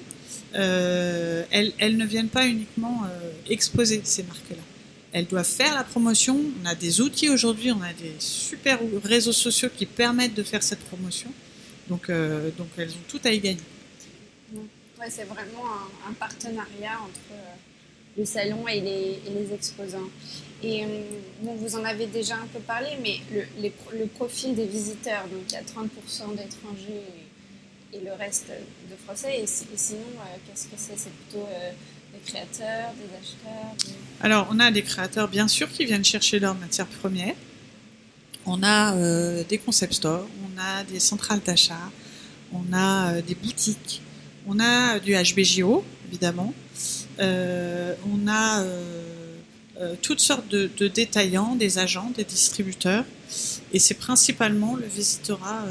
euh, 0.55 1.45
elles, 1.51 1.73
elles, 1.79 1.97
ne 1.97 2.05
viennent 2.05 2.29
pas 2.29 2.47
uniquement 2.47 3.05
exposer 3.49 4.03
ces 4.05 4.25
marques-là. 4.25 4.63
Elles 5.13 5.27
doivent 5.27 5.47
faire 5.47 5.75
la 5.75 5.85
promotion. 5.85 6.41
On 6.63 6.67
a 6.67 6.75
des 6.75 7.01
outils 7.01 7.31
aujourd'hui, 7.31 7.71
on 7.71 7.81
a 7.83 7.93
des 7.93 8.15
super 8.19 8.81
réseaux 9.05 9.33
sociaux 9.33 9.69
qui 9.75 9.87
permettent 9.87 10.35
de 10.35 10.43
faire 10.43 10.63
cette 10.63 10.81
promotion. 10.81 11.33
Donc, 11.89 12.11
donc 12.11 12.69
elles 12.77 12.91
ont 12.91 13.07
tout 13.09 13.21
à 13.25 13.31
y 13.31 13.39
gagner. 13.39 13.61
Ouais, 15.01 15.07
c'est 15.09 15.25
vraiment 15.25 15.65
un, 16.07 16.13
partenariat 16.13 17.01
entre 17.03 17.33
euh, 17.33 17.55
le 18.19 18.25
salon 18.27 18.69
et 18.69 18.81
les, 18.83 19.55
exposants. 19.55 20.11
Et 20.63 20.85
euh, 20.85 20.89
bon, 21.41 21.55
vous 21.55 21.75
en 21.77 21.85
avez 21.85 22.07
déjà 22.07 22.35
un 22.35 22.47
peu 22.53 22.59
parlé, 22.59 22.89
mais 23.03 23.21
le, 23.33 24.07
profil 24.07 24.55
des 24.55 24.67
visiteurs, 24.67 25.23
donc 25.29 25.41
il 25.49 25.53
y 25.55 25.57
a 25.57 25.63
30% 25.63 26.37
d'étrangers 26.37 27.07
et 27.95 28.01
le 28.01 28.13
reste 28.13 28.49
de 28.91 28.97
français. 29.03 29.41
Et, 29.41 29.47
sinon, 29.47 30.01
euh, 30.01 30.37
qu'est-ce 30.47 30.67
que 30.67 30.77
c'est? 30.77 30.99
C'est 30.99 31.13
plutôt 31.13 31.49
des 32.13 32.31
créateurs, 32.31 32.93
des 32.93 33.17
acheteurs. 33.17 33.95
Alors, 34.21 34.49
on 34.51 34.61
a 34.61 34.71
des 34.71 34.83
créateurs, 34.83 35.29
bien 35.29 35.49
sûr, 35.49 35.71
qui 35.73 35.87
viennent 35.87 36.05
chercher 36.05 36.41
leurs 36.41 36.57
matières 36.57 36.89
premières. 36.89 37.37
On 38.45 38.63
a 38.63 38.95
des 39.45 39.59
concept 39.59 39.95
stores, 39.95 40.27
on 40.45 40.61
a 40.61 40.85
des 40.85 41.01
centrales 41.01 41.41
d'achat, 41.41 41.91
on 42.53 42.75
a 42.75 43.21
des 43.23 43.35
boutiques, 43.35 44.03
on 44.47 44.59
a 44.61 44.99
du 44.99 45.15
HBJO, 45.15 45.85
évidemment. 46.09 46.55
Euh, 47.19 47.95
on 48.13 48.29
a 48.29 48.65
toutes 50.03 50.21
sortes 50.21 50.47
de, 50.49 50.71
de, 50.77 50.89
détaillants, 50.89 51.55
des 51.55 51.79
agents, 51.79 52.13
des 52.15 52.25
distributeurs. 52.25 53.05
Et 53.73 53.79
c'est 53.79 53.95
principalement 53.95 54.77
le 54.77 54.87
visitorat 54.87 55.65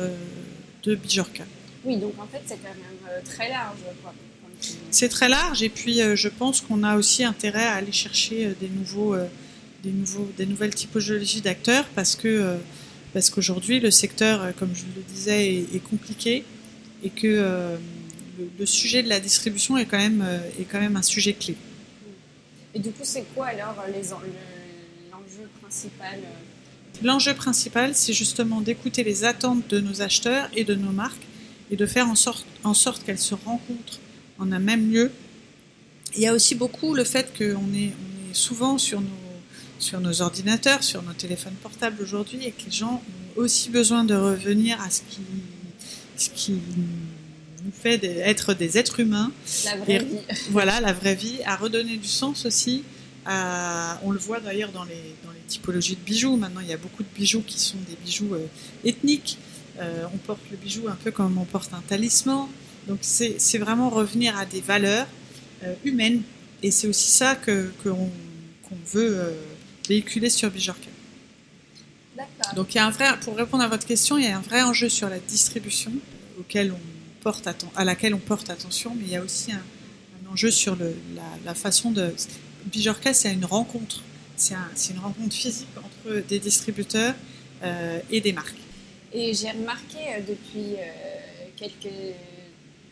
de 0.83 0.95
Bijorka. 0.95 1.43
Oui, 1.85 1.97
donc 1.97 2.13
en 2.19 2.27
fait, 2.27 2.41
c'est 2.45 2.57
quand 2.57 2.69
même 2.69 3.09
euh, 3.09 3.21
très 3.23 3.49
large. 3.49 3.77
C'est 4.91 5.09
très 5.09 5.29
large, 5.29 5.63
et 5.63 5.69
puis 5.69 6.01
euh, 6.01 6.15
je 6.15 6.27
pense 6.27 6.59
qu'on 6.59 6.83
a 6.83 6.97
aussi 6.97 7.23
intérêt 7.23 7.63
à 7.63 7.75
aller 7.75 7.93
chercher 7.93 8.47
euh, 8.47 8.53
des, 8.59 8.67
nouveaux, 8.67 9.13
euh, 9.13 9.27
des, 9.83 9.91
nouveaux, 9.91 10.29
des 10.37 10.45
nouvelles 10.45 10.75
typologies 10.75 11.41
d'acteurs 11.41 11.85
parce 11.95 12.15
que 12.15 12.27
euh, 12.27 12.57
parce 13.13 13.29
qu'aujourd'hui, 13.29 13.79
le 13.79 13.89
secteur, 13.89 14.41
euh, 14.41 14.51
comme 14.57 14.75
je 14.75 14.83
le 14.95 15.01
disais, 15.07 15.55
est, 15.55 15.75
est 15.75 15.83
compliqué 15.89 16.43
et 17.03 17.09
que 17.09 17.77
le, 18.39 18.49
le, 18.57 18.65
sujet 18.65 19.03
de 19.03 19.09
la 19.09 19.19
distribution 19.19 19.77
est 19.77 19.85
quand 19.85 19.97
même, 19.97 20.25
est 20.59 20.63
quand 20.63 20.79
même 20.79 20.95
un 20.95 21.03
sujet 21.03 21.33
clé. 21.33 21.55
Et 22.73 22.79
du 22.79 22.91
coup, 22.91 23.03
c'est 23.03 23.25
quoi 23.35 23.47
alors 23.47 23.75
l'enjeu 25.11 25.49
principal 25.61 26.19
L'enjeu 27.01 27.33
principal, 27.33 27.95
c'est 27.95 28.13
justement 28.13 28.61
d'écouter 28.61 29.03
les 29.03 29.23
attentes 29.23 29.67
de 29.69 29.79
nos 29.79 30.01
acheteurs 30.01 30.49
et 30.55 30.63
de 30.63 30.75
nos 30.75 30.91
marques 30.91 31.27
et 31.71 31.75
de 31.75 31.85
faire 31.85 32.07
en 32.09 32.15
sorte, 32.15 32.45
en 32.63 32.73
sorte 32.73 33.03
qu'elles 33.03 33.19
se 33.19 33.35
rencontrent 33.35 33.99
en 34.37 34.51
un 34.51 34.59
même 34.59 34.91
lieu. 34.91 35.11
Il 36.15 36.21
y 36.21 36.27
a 36.27 36.33
aussi 36.33 36.55
beaucoup 36.55 36.95
le 36.95 37.03
fait 37.03 37.31
qu'on 37.37 37.73
est, 37.73 37.91
on 37.93 38.31
est 38.31 38.33
souvent 38.33 38.77
sur 38.77 38.99
nos, 38.99 39.07
sur 39.79 40.01
nos 40.01 40.21
ordinateurs, 40.21 40.83
sur 40.83 41.01
nos 41.03 41.13
téléphones 41.13 41.53
portables 41.61 42.01
aujourd'hui 42.01 42.45
et 42.45 42.51
que 42.51 42.65
les 42.65 42.71
gens 42.71 43.01
ont 43.37 43.41
aussi 43.41 43.69
besoin 43.69 44.03
de 44.03 44.15
revenir 44.15 44.81
à 44.81 44.89
ce 44.89 45.01
qui, 45.09 45.21
ce 46.17 46.29
qui 46.29 46.59
fait 47.71 48.03
être 48.03 48.53
des 48.53 48.77
êtres 48.77 48.99
humains. 48.99 49.31
La 49.65 49.77
vraie 49.77 49.95
et, 49.95 49.99
vie. 49.99 50.17
Voilà, 50.51 50.79
la 50.79 50.93
vraie 50.93 51.15
vie, 51.15 51.39
à 51.45 51.55
redonner 51.55 51.97
du 51.97 52.07
sens 52.07 52.45
aussi. 52.45 52.83
À, 53.25 53.99
on 54.03 54.11
le 54.11 54.19
voit 54.19 54.39
d'ailleurs 54.39 54.71
dans 54.71 54.85
les, 54.85 55.15
dans 55.23 55.31
les 55.31 55.41
typologies 55.47 55.95
de 55.95 56.01
bijoux. 56.01 56.35
Maintenant, 56.35 56.61
il 56.61 56.67
y 56.67 56.73
a 56.73 56.77
beaucoup 56.77 57.03
de 57.03 57.09
bijoux 57.15 57.43
qui 57.45 57.59
sont 57.59 57.77
des 57.87 57.97
bijoux 58.03 58.33
euh, 58.33 58.47
ethniques. 58.83 59.37
Euh, 59.79 60.05
on 60.13 60.17
porte 60.17 60.41
le 60.51 60.57
bijou 60.57 60.87
un 60.87 60.95
peu 60.95 61.11
comme 61.11 61.37
on 61.37 61.45
porte 61.45 61.73
un 61.73 61.81
talisman. 61.87 62.47
Donc 62.87 62.99
c'est 63.01 63.57
vraiment 63.57 63.89
revenir 63.89 64.37
à 64.37 64.45
des 64.45 64.61
valeurs 64.61 65.07
euh, 65.63 65.73
humaines. 65.83 66.21
Et 66.63 66.71
c'est 66.71 66.87
aussi 66.87 67.11
ça 67.11 67.35
que 67.35 67.71
qu'on 67.83 68.09
qu 68.67 68.75
veut 68.93 69.33
véhiculer 69.87 70.29
sur 70.29 70.49
Bijorka. 70.51 70.89
Donc 72.55 72.73
il 72.73 72.77
y 72.77 72.81
a 72.81 72.85
un 72.85 72.89
vrai, 72.89 73.07
pour 73.21 73.35
répondre 73.35 73.63
à 73.63 73.67
votre 73.67 73.85
question, 73.85 74.17
il 74.17 74.25
y 74.25 74.27
a 74.27 74.37
un 74.37 74.41
vrai 74.41 74.61
enjeu 74.61 74.89
sur 74.89 75.09
la 75.09 75.19
distribution 75.19 75.91
auquel 76.39 76.71
on 76.71 76.88
à 77.75 77.85
laquelle 77.85 78.13
on 78.13 78.19
porte 78.19 78.49
attention, 78.49 78.95
mais 78.95 79.05
il 79.05 79.11
y 79.11 79.15
a 79.15 79.21
aussi 79.21 79.51
un, 79.51 79.61
enjeu 80.31 80.51
sur 80.51 80.77
la, 81.45 81.55
façon 81.55 81.91
de. 81.91 82.13
Bijorka, 82.65 83.13
c'est 83.13 83.33
une 83.33 83.45
rencontre. 83.45 84.03
C'est 84.35 84.53
un, 84.53 84.69
une 84.91 84.99
rencontre 84.99 85.33
physique 85.33 85.67
entre 85.77 86.27
des 86.27 86.39
distributeurs 86.39 87.15
euh, 87.63 87.99
et 88.09 88.21
des 88.21 88.31
marques. 88.31 88.55
Et 89.11 89.33
j'ai 89.33 89.51
remarqué 89.51 89.97
euh, 89.97 90.19
depuis 90.27 90.75
euh, 90.75 91.45
quelques 91.57 91.93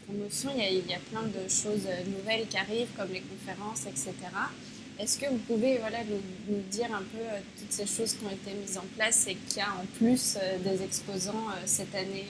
promotions, 0.05 0.51
il 0.57 0.89
y, 0.89 0.93
a, 0.93 0.99
plein 1.11 1.23
de 1.23 1.49
choses 1.49 1.87
nouvelles 2.07 2.47
qui 2.47 2.57
arrivent, 2.57 2.87
comme 2.97 3.11
les 3.13 3.21
conférences, 3.21 3.85
etc. 3.85 4.13
Est-ce 4.99 5.19
que 5.19 5.29
vous 5.29 5.37
pouvez 5.37 5.79
nous, 6.09 6.55
nous, 6.55 6.61
dire 6.71 6.93
un 6.93 7.03
peu 7.03 7.23
toutes 7.59 7.71
ces 7.71 7.85
choses 7.85 8.13
qui 8.13 8.25
ont 8.25 8.31
été 8.31 8.57
mises 8.59 8.77
en 8.77 8.85
place 8.95 9.27
et 9.27 9.35
qu'il 9.35 9.57
y 9.57 9.61
a 9.61 9.69
en 9.73 9.85
plus 9.97 10.37
des 10.63 10.83
exposants 10.83 11.47
cette 11.65 11.93
année? 11.93 12.25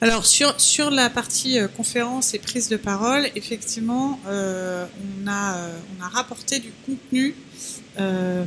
Alors 0.00 0.26
sur, 0.26 0.60
sur 0.60 0.90
la 0.90 1.08
partie 1.08 1.58
euh, 1.58 1.68
conférence 1.68 2.34
et 2.34 2.38
prise 2.38 2.68
de 2.68 2.76
parole, 2.76 3.28
effectivement, 3.36 4.20
euh, 4.26 4.86
on, 5.24 5.28
a, 5.28 5.68
on 5.98 6.02
a 6.02 6.08
rapporté 6.08 6.58
du 6.58 6.72
contenu. 6.84 7.34
Euh, 7.98 8.44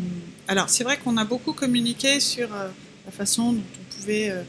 alors 0.47 0.69
c'est 0.69 0.83
vrai 0.83 0.97
qu'on 0.97 1.17
a 1.17 1.25
beaucoup 1.25 1.53
communiqué 1.53 2.19
sur 2.19 2.49
la 2.49 3.11
façon 3.11 3.53
dont 3.53 3.61
on 3.61 3.95
pouvait 3.95 4.29
euh, 4.29 4.43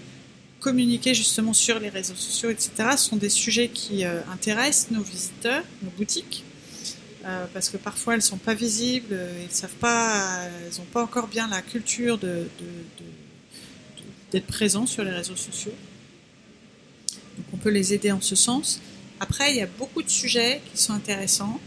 communiquer 0.61 1.15
justement 1.15 1.53
sur 1.53 1.79
les 1.79 1.89
réseaux 1.89 2.17
sociaux, 2.17 2.51
etc. 2.51 2.71
Ce 2.97 3.09
sont 3.09 3.17
des 3.17 3.31
sujets 3.31 3.69
qui 3.69 4.05
euh, 4.05 4.21
intéressent 4.33 4.91
nos 4.91 5.03
visiteurs, 5.03 5.63
nos 5.83 5.91
boutiques, 5.91 6.45
euh, 7.25 7.47
parce 7.55 7.69
que 7.69 7.77
parfois 7.77 8.15
elles 8.15 8.23
sont 8.23 8.39
pas 8.39 8.55
visibles, 8.55 9.17
ils 9.45 9.55
savent 9.55 9.77
pas, 9.77 10.43
elles 10.45 10.79
n'ont 10.79 10.91
pas 10.93 11.03
encore 11.03 11.29
bien 11.29 11.49
la 11.49 11.63
culture 11.63 12.19
d'être 12.19 12.51
présents 14.47 14.87
sur 14.87 15.05
les 15.05 15.13
réseaux 15.13 15.37
sociaux. 15.37 15.75
Donc 17.39 17.47
on 17.55 17.57
peut 17.57 17.71
les 17.71 17.95
aider 17.95 18.13
en 18.13 18.21
ce 18.21 18.37
sens. 18.37 18.81
Après, 19.21 19.51
il 19.51 19.57
y 19.57 19.63
a 19.63 19.67
beaucoup 19.67 20.03
de 20.03 20.11
sujets 20.11 20.61
qui 20.71 20.81
sont 20.81 20.93
intéressants. 20.93 21.59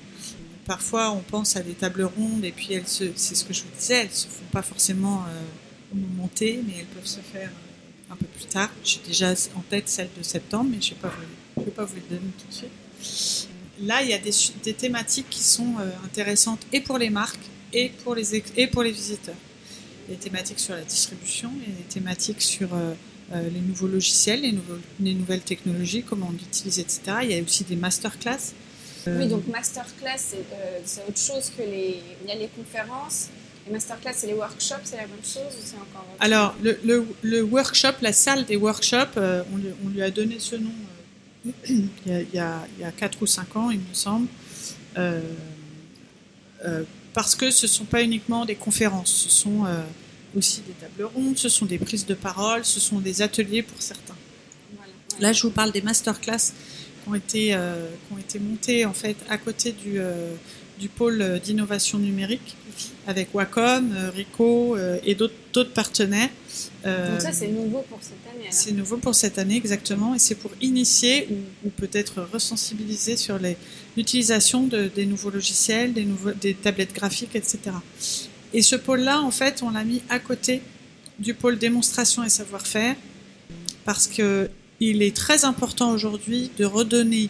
Parfois, 0.66 1.12
on 1.12 1.22
pense 1.22 1.56
à 1.56 1.62
des 1.62 1.74
tables 1.74 2.04
rondes 2.04 2.46
et 2.46 2.52
puis 2.52 2.74
elles 2.74 2.88
c'est 2.88 3.36
ce 3.36 3.44
que 3.44 3.54
je 3.54 3.64
vous 3.64 3.80
disais, 3.80 4.04
elles 4.04 4.12
se 4.12 4.28
font 4.28 4.46
pas 4.52 4.62
forcément 4.62 5.24
euh, 5.28 5.98
monter, 6.18 6.62
mais 6.66 6.74
elles 6.80 6.86
peuvent 6.86 7.08
se 7.08 7.20
faire 7.20 7.50
un 8.12 8.16
peu 8.16 8.26
plus 8.26 8.46
tard. 8.46 8.70
J'ai 8.84 9.00
déjà 9.06 9.34
en 9.56 9.62
tête 9.62 9.90
celle 9.90 10.10
de 10.18 10.24
septembre, 10.24 10.70
mais 10.72 10.82
je 10.82 10.92
ne 10.92 11.66
vais, 11.66 11.72
pas 11.72 11.86
vous 11.86 11.96
les 11.96 12.16
donner 12.16 12.32
tout 12.38 12.48
de 12.48 12.54
suite. 12.54 13.50
Là, 13.82 14.04
il 14.04 14.10
y 14.10 14.14
a 14.14 14.20
des, 14.20 14.74
thématiques 14.74 15.30
qui 15.30 15.42
sont 15.42 15.76
euh, 15.80 15.90
intéressantes 16.06 16.66
et 16.72 16.82
pour 16.82 16.98
les 17.00 17.10
marques 17.10 17.50
et 17.74 17.90
pour 18.04 18.16
les, 18.16 18.36
et 18.36 18.68
pour 18.68 18.84
les 18.84 18.92
visiteurs. 18.92 19.36
Des 20.08 20.16
thématiques 20.16 20.60
sur 20.60 20.76
la 20.76 20.84
distribution, 20.84 21.52
et 21.66 21.72
des 21.72 21.84
thématiques 21.84 22.42
sur 22.42 22.74
euh, 22.74 22.78
euh, 22.78 22.94
les 23.34 23.62
nouveaux 23.62 23.88
logiciels, 23.88 24.42
les, 24.42 24.52
nouveaux, 24.52 24.78
les 25.00 25.14
nouvelles 25.14 25.42
technologies, 25.42 26.04
comment 26.04 26.28
on 26.30 26.32
l'utilise, 26.32 26.80
etc. 26.80 27.02
Il 27.24 27.32
y 27.32 27.40
a 27.40 27.42
aussi 27.42 27.64
des 27.64 27.76
masterclass. 27.76 28.54
Oui, 29.08 29.28
donc 29.28 29.48
masterclass, 29.48 30.18
c'est 30.18 30.46
euh, 30.54 31.08
autre 31.08 31.18
chose 31.18 31.52
que 31.58 31.64
les... 31.64 32.02
Il 32.24 32.30
y 32.30 32.32
a 32.32 32.36
les 32.36 32.50
conférences, 32.50 33.30
les 33.66 33.74
masterclass 33.74 34.14
et 34.24 34.28
les 34.28 34.34
workshops, 34.34 34.82
c'est 34.84 34.98
la 34.98 35.08
même 35.08 35.24
chose 35.24 35.54
ou 35.58 35.62
c'est 35.64 35.76
encore 35.76 36.06
autre 36.12 36.18
Alors, 36.20 36.56
le, 36.62 36.78
le, 36.84 37.08
le, 37.24 37.42
workshop, 37.42 37.94
la 38.02 38.14
salle 38.14 38.46
des 38.46 38.58
workshops, 38.58 39.18
euh, 39.18 39.44
on, 39.54 39.58
lui, 39.58 39.70
on, 39.86 39.90
lui, 39.90 40.02
a 40.04 40.12
donné 40.12 40.38
ce 40.40 40.56
nom 40.56 40.72
euh, 41.48 41.52
il, 41.70 41.88
y 42.06 42.12
a, 42.12 42.22
il, 42.22 42.34
y 42.34 42.40
a, 42.40 42.68
il 42.78 42.82
y 42.82 42.84
a 42.84 42.92
4 42.92 43.22
ou 43.22 43.26
5 43.26 43.56
ans, 43.56 43.72
il 43.72 43.80
me 43.80 43.94
semble. 43.94 44.28
Euh, 44.98 45.22
euh, 46.66 46.84
parce 47.14 47.36
que 47.36 47.50
ce 47.52 47.66
ne 47.66 47.72
sont 47.72 47.86
pas 47.86 48.04
uniquement 48.04 48.46
des 48.46 48.56
conférences, 48.56 49.12
ce 49.12 49.30
sont 49.30 49.66
euh, 49.66 49.82
aussi 50.36 50.62
des 50.62 50.74
tables 50.74 51.04
rondes, 51.04 51.38
ce 51.38 51.50
sont 51.50 51.66
des 51.66 51.78
prises 51.78 52.06
de 52.06 52.14
parole, 52.14 52.64
ce 52.66 52.80
sont 52.80 53.00
des 53.00 53.22
ateliers 53.22 53.64
pour 53.64 53.82
certains. 53.82 54.16
Voilà. 54.76 54.94
Là, 55.20 55.34
je 55.34 55.42
vous 55.44 55.52
parle 55.52 55.72
des 55.72 55.82
masterclass 55.82 56.38
qui 57.04 57.10
ont 57.10 57.16
été, 57.16 57.54
euh, 57.54 57.88
qui 58.08 58.14
ont 58.14 58.18
été 58.18 58.40
montés 58.40 58.86
en 58.86 58.94
fait 58.94 59.18
à 59.30 59.38
côté 59.38 59.72
du, 59.72 60.00
euh, 60.00 60.34
du 60.80 60.90
pôle 60.90 61.40
d'innovation 61.44 62.00
numérique 62.00 62.56
avec 63.08 63.34
Wacom, 63.34 63.92
euh, 63.94 64.10
Rico 64.10 64.76
euh, 64.76 65.00
et 65.04 65.16
d'autres 65.16 65.74
partenaires. 65.74 66.30
Euh, 66.86 67.12
Donc 67.12 67.22
ça, 67.22 67.32
c'est 67.32 67.48
nouveau 67.48 67.84
pour 67.90 68.00
cette 68.02 68.34
année. 68.34 68.48
c'est 68.50 68.72
nouveau 68.72 68.98
pour 68.98 69.16
cette 69.16 69.38
année 69.38 69.56
exactement 69.58 70.16
et 70.16 70.20
c'est 70.20 70.36
pour 70.36 70.52
initier 70.62 71.28
ou, 71.30 71.68
ou 71.68 71.70
peut-être 71.70 72.28
resensibiliser 72.34 73.18
sur 73.18 73.40
l'utilisation 73.96 74.68
de, 74.68 74.88
des 74.94 75.06
nouveaux 75.06 75.30
logiciels, 75.30 75.94
des, 75.94 76.06
nouveaux, 76.06 76.32
des 76.32 76.54
tablettes 76.54 76.94
graphiques, 76.94 77.36
etc. 77.36 77.60
Et 78.54 78.62
ce 78.62 78.76
pôle-là, 78.76 79.22
en 79.22 79.32
fait, 79.32 79.64
on 79.64 79.70
l'a 79.70 79.84
mis 79.84 80.02
à 80.10 80.20
côté 80.20 80.62
du 81.20 81.34
pôle 81.34 81.58
démonstration 81.58 82.24
et 82.24 82.30
savoir-faire 82.30 82.96
parce 83.86 84.08
que 84.08 84.50
il 84.80 85.04
est 85.04 85.16
très 85.16 85.46
important 85.46 85.92
aujourd'hui 85.92 86.50
de 86.58 86.66
redonner, 86.66 87.30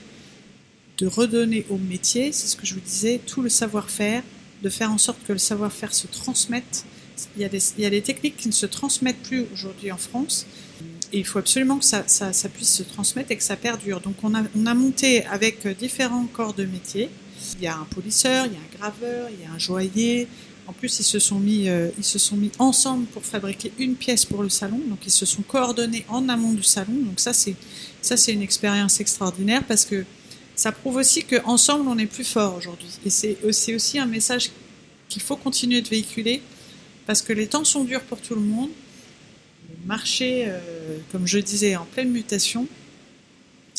de 0.98 1.06
redonner 1.06 1.66
au 1.70 1.78
métier, 1.78 2.32
c'est 2.32 2.48
ce 2.48 2.56
que 2.56 2.66
je 2.66 2.76
vous 2.76 2.80
disais, 2.80 3.20
tout 3.26 3.42
le 3.42 3.50
savoir-faire, 3.50 4.24
de 4.64 4.70
faire 4.70 4.90
en 4.90 4.98
sorte 4.98 5.20
que 5.28 5.34
le 5.34 5.40
savoir-faire 5.40 5.94
se 5.94 6.08
transmette. 6.08 6.86
Il 7.36 7.42
y, 7.42 7.46
a 7.86 7.90
des, 7.90 8.02
techniques 8.02 8.38
qui 8.38 8.48
ne 8.48 8.54
se 8.54 8.66
transmettent 8.66 9.22
plus 9.22 9.46
aujourd'hui 9.54 9.92
en 9.92 9.98
France. 9.98 10.48
Et 11.14 11.20
il 11.20 11.26
faut 11.26 11.40
absolument 11.40 11.78
que 11.78 11.86
ça, 11.86 12.04
puisse 12.54 12.74
se 12.74 12.84
transmettre 12.84 13.32
et 13.32 13.36
que 13.36 13.44
ça 13.44 13.58
perdure. 13.58 14.00
Donc 14.00 14.16
on 14.24 14.34
a, 14.34 14.44
on 14.56 14.66
a 14.66 14.74
monté 14.74 15.26
avec 15.26 15.68
différents 15.78 16.26
corps 16.26 16.54
de 16.54 16.64
métier. 16.64 17.10
Il 17.58 17.64
y 17.64 17.68
a 17.68 17.76
un 17.76 17.84
polisseur, 17.84 18.46
il 18.46 18.54
y 18.54 18.56
a 18.56 18.60
un 18.60 18.78
graveur, 18.78 19.30
il 19.30 19.44
y 19.44 19.46
a 19.46 19.52
un 19.52 19.60
joaillier. 19.60 20.28
En 20.67 20.74
plus, 20.74 21.00
ils 21.00 21.04
se 21.04 21.19
sont 21.19 21.39
mis, 21.39 21.67
euh, 21.67 21.89
ils 21.97 22.04
se 22.04 22.19
sont 22.19 22.38
mis 22.38 22.52
ensemble 22.60 23.06
pour 23.08 23.26
fabriquer 23.26 23.71
une 23.78 23.95
pièce 23.95 24.26
pour 24.26 24.43
le 24.43 24.50
salon. 24.50 24.80
Donc 24.88 25.00
ils 25.06 25.12
se 25.12 25.26
sont 25.26 25.41
coordonnés 25.41 26.06
en 26.08 26.30
amont 26.30 26.54
du 26.54 26.63
salon. 26.63 26.93
Donc 26.93 27.19
ça, 27.19 27.34
c'est 27.34 27.56
ça, 28.02 28.17
c'est 28.17 28.34
une 28.34 28.41
expérience 28.41 29.00
extraordinaire 29.00 29.63
parce 29.67 29.86
que 29.86 30.06
ça 30.56 30.71
prouve 30.71 30.97
aussi 30.97 31.24
qu'ensemble, 31.24 31.88
on 31.88 31.97
est 31.97 32.06
plus 32.06 32.24
fort 32.24 32.56
aujourd'hui. 32.56 32.89
Et 33.06 33.10
c'est 33.10 33.38
c'est 33.52 33.76
aussi 33.76 34.00
un 34.00 34.06
message 34.06 34.52
qu'il 35.10 35.21
faut 35.21 35.36
continuer 35.36 35.82
de 35.82 35.89
véhiculer 35.89 36.41
parce 37.06 37.21
que 37.21 37.34
les 37.34 37.47
temps 37.47 37.65
sont 37.65 37.84
durs 37.84 38.02
pour 38.02 38.21
tout 38.21 38.36
le 38.36 38.41
monde. 38.41 38.69
Le 39.69 39.88
marché, 39.88 40.45
euh, 40.47 40.60
comme 41.12 41.28
je 41.28 41.39
disais, 41.39 41.71
est 41.71 41.76
en 41.76 41.86
pleine 41.86 42.10
mutation 42.10 42.67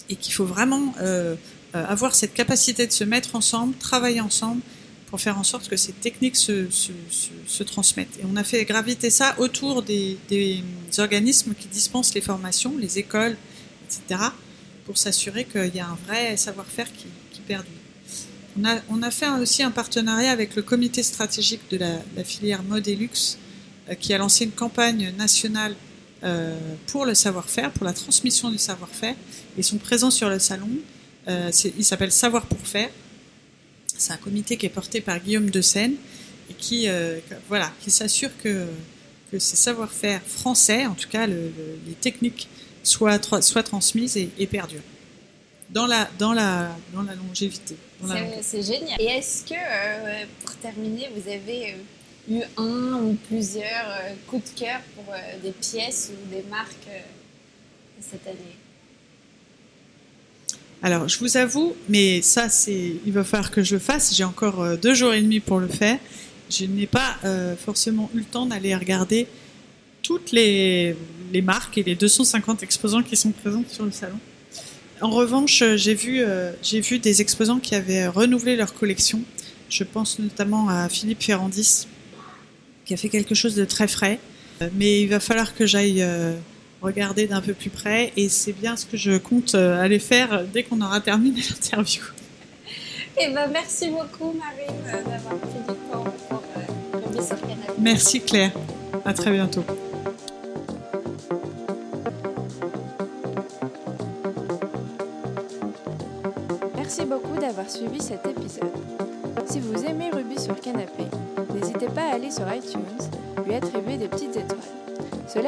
et 0.09 0.17
qu'il 0.17 0.33
faut 0.33 0.45
vraiment 0.45 0.95
euh, 1.01 1.37
euh, 1.75 1.87
avoir 1.87 2.15
cette 2.15 2.35
capacité 2.35 2.87
de 2.87 2.93
se 2.93 3.05
mettre 3.05 3.35
ensemble, 3.35 3.75
travailler 3.77 4.21
ensemble 4.21 4.61
pour 5.13 5.21
faire 5.21 5.39
en 5.39 5.45
sorte 5.45 5.69
que 5.69 5.77
ces 5.77 5.93
techniques 5.93 6.37
se, 6.37 7.63
transmettent. 7.65 8.19
Et 8.19 8.25
on 8.25 8.35
a 8.35 8.45
fait 8.45 8.65
graviter 8.65 9.11
ça 9.11 9.35
autour 9.37 9.83
des, 9.83 10.17
organismes 10.97 11.53
qui 11.53 11.69
dispensent 11.69 12.15
les 12.15 12.23
formations, 12.23 12.79
les 12.79 12.99
écoles, 12.99 13.37
etc., 13.85 14.23
pour 14.87 14.97
s'assurer 14.97 15.45
qu'il 15.45 15.77
y 15.77 15.81
a 15.81 15.87
un 15.87 15.99
vrai 16.07 16.39
savoir-faire 16.39 16.91
qui, 16.91 17.09
qui 17.31 17.43
perdure. 17.43 17.75
On 18.89 19.03
a, 19.03 19.11
fait 19.11 19.29
aussi 19.29 19.63
un 19.63 19.71
partenariat 19.71 20.31
avec 20.31 20.57
le 20.57 20.63
comité 20.63 21.03
stratégique 21.03 21.61
de 21.71 21.77
la, 21.77 22.25
filière 22.25 22.63
mode 22.63 22.89
et 22.89 22.97
luxe, 22.97 23.37
euh, 23.91 23.95
qui 23.95 24.15
a 24.15 24.19
lancé 24.19 24.45
une 24.47 24.53
campagne 24.53 25.13
nationale 25.19 25.77
euh, 26.25 26.59
pour 26.87 27.05
le 27.05 27.13
savoir-faire, 27.13 27.71
pour 27.73 27.85
la 27.85 27.93
transmission 27.93 28.51
du 28.51 28.57
savoir-faire. 28.57 29.17
Ils 29.59 29.65
sont 29.65 29.77
présents 29.77 30.11
sur 30.11 30.31
le 30.31 30.39
salon. 30.39 30.71
Euh, 31.29 31.51
il 31.77 31.85
s'appelle 31.85 32.13
Savoir 32.13 32.47
pour 32.47 32.67
faire. 32.67 32.89
C'est 34.03 34.13
un 34.13 34.17
comité 34.17 34.57
qui 34.57 34.67
est 34.67 34.77
porté 34.81 35.01
par 35.01 35.21
Guillaume 35.21 35.49
de 35.51 35.61
Seine 35.61 35.95
et 36.51 36.55
qui, 36.55 36.89
euh, 36.89 37.21
voilà, 37.49 37.71
qui 37.81 37.91
s'assure 37.93 38.31
que, 38.43 38.67
que 39.31 39.39
ces 39.39 39.55
savoir-faire 39.57 40.21
français, 40.23 40.87
en 40.87 40.95
tout 40.95 41.09
cas 41.09 41.27
le- 41.29 41.35
le- 41.59 41.79
les 41.87 41.95
techniques, 41.95 42.49
soient, 42.83 43.17
tra- 43.19 43.41
soient 43.43 43.63
transmises 43.63 44.17
et, 44.17 44.29
et 44.39 44.47
perdurent 44.49 44.83
dans 45.71 45.87
la, 45.87 46.11
dans 46.19 46.33
la, 46.33 46.77
dans 46.93 47.03
la 47.03 47.15
longévité. 47.15 47.77
C'est 48.43 48.63
génial. 48.63 49.01
Et 49.01 49.05
est-ce 49.05 49.45
que, 49.45 49.55
euh, 49.55 50.25
pour 50.43 50.55
terminer, 50.57 51.09
vous 51.15 51.31
avez 51.31 51.75
euh, 51.75 52.35
eu 52.37 52.43
un 52.57 52.95
ou 53.05 53.17
plusieurs 53.29 53.89
coups 54.27 54.53
de 54.53 54.59
cœur 54.59 54.81
pour 54.97 55.15
des 55.45 55.53
pièces 55.53 56.11
ou 56.13 56.35
des 56.35 56.43
marques 56.51 56.91
cette 58.01 58.27
année? 58.27 58.57
Alors, 60.85 61.09
je 61.09 61.17
vous 61.21 61.37
avoue, 61.37 61.77
mais 61.89 62.23
ça, 62.23 62.49
c'est, 62.49 62.95
il 63.07 63.13
va 63.13 63.23
falloir 63.23 63.53
que 63.53 63.63
je 63.63 63.75
le 63.75 63.81
fasse. 63.81 64.17
J'ai 64.17 64.25
encore 64.25 64.61
euh, 64.61 64.77
deux 64.77 64.95
jours 64.95 65.13
et 65.13 65.23
demi 65.23 65.39
pour 65.39 65.61
le 65.61 65.69
faire. 65.69 65.97
Je 66.51 66.65
n'ai 66.65 66.89
pas 66.89 67.19
euh, 67.25 67.55
forcément 67.55 68.11
eu 68.15 68.19
le 68.19 68.25
temps 68.25 68.47
d'aller 68.47 68.75
regarder 68.75 69.29
toutes 70.03 70.33
les, 70.33 70.97
les 71.33 71.41
marques 71.41 71.79
et 71.79 71.85
les 71.85 71.95
250 71.95 72.65
exposants 72.65 73.05
qui 73.05 73.17
sont 73.17 73.31
présents 73.31 73.63
sur 73.69 73.85
le 73.85 73.93
salon. 73.93 74.19
En 75.01 75.11
revanche, 75.11 75.63
euh, 75.63 75.77
j'ai 75.77 75.95
vu, 75.95 76.21
vu 76.63 76.99
des 76.99 77.21
exposants 77.21 77.61
qui 77.61 77.77
avaient 77.77 78.09
renouvelé 78.09 78.57
leur 78.57 78.75
collection. 78.75 79.23
Je 79.69 79.85
pense 79.85 80.19
notamment 80.19 80.69
à 80.69 80.89
Philippe 80.89 81.23
Ferrandis, 81.23 81.87
qui 82.85 82.93
a 82.93 82.97
fait 82.97 83.09
quelque 83.09 83.37
chose 83.37 83.55
de 83.55 83.65
très 83.65 83.87
frais. 83.87 84.19
Mais 84.75 85.01
il 85.03 85.09
va 85.09 85.21
falloir 85.21 85.55
que 85.55 85.65
j'aille 85.65 86.05
regarder 86.83 87.27
d'un 87.27 87.41
peu 87.41 87.55
plus 87.55 87.71
près 87.71 88.13
et 88.17 88.29
c'est 88.29 88.53
bien 88.53 88.77
ce 88.77 88.85
que 88.85 88.97
je 88.97 89.17
compte 89.17 89.55
euh, 89.55 89.81
aller 89.83 89.99
faire 89.99 90.45
dès 90.53 90.65
qu'on 90.65 90.81
aura 90.81 91.01
terminé 91.01 91.41
l'interview. 91.51 92.03
Eh 93.21 93.29
ben, 93.29 93.49
merci 93.53 93.91
beaucoup, 93.91 94.33
Marine, 94.33 94.83
euh, 94.87 95.11
d'avoir 95.11 95.37
pris 95.37 95.59
du 95.59 95.67
temps 95.67 96.05
pour 96.29 96.43
euh, 96.57 97.13
Canapé. 97.13 97.73
Merci 97.79 98.21
Claire, 98.21 98.53
à 99.05 99.13
très 99.13 99.31
bientôt. 99.31 99.65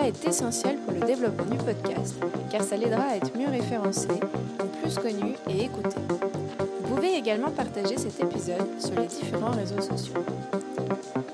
Est 0.04 0.28
essentiel 0.28 0.76
pour 0.76 0.92
le 0.92 1.00
développement 1.00 1.46
du 1.46 1.56
podcast, 1.56 2.14
car 2.50 2.62
ça 2.62 2.76
l'aidera 2.76 3.04
à 3.04 3.16
être 3.16 3.34
mieux 3.38 3.48
référencé, 3.48 4.08
plus 4.82 4.96
connu 4.96 5.32
et 5.48 5.64
écouté. 5.64 5.96
Vous 6.82 6.94
pouvez 6.94 7.14
également 7.16 7.50
partager 7.50 7.96
cet 7.96 8.20
épisode 8.20 8.66
sur 8.78 9.00
les 9.00 9.06
différents 9.06 9.52
réseaux 9.52 9.80
sociaux. 9.80 10.22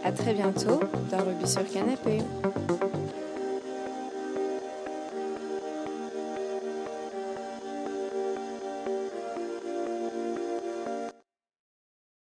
À 0.05 0.13
très 0.13 0.35
bientôt 0.35 0.79
dans 1.11 1.19
Ruby 1.19 1.49
sur 1.49 1.69
Canapé. 1.69 2.19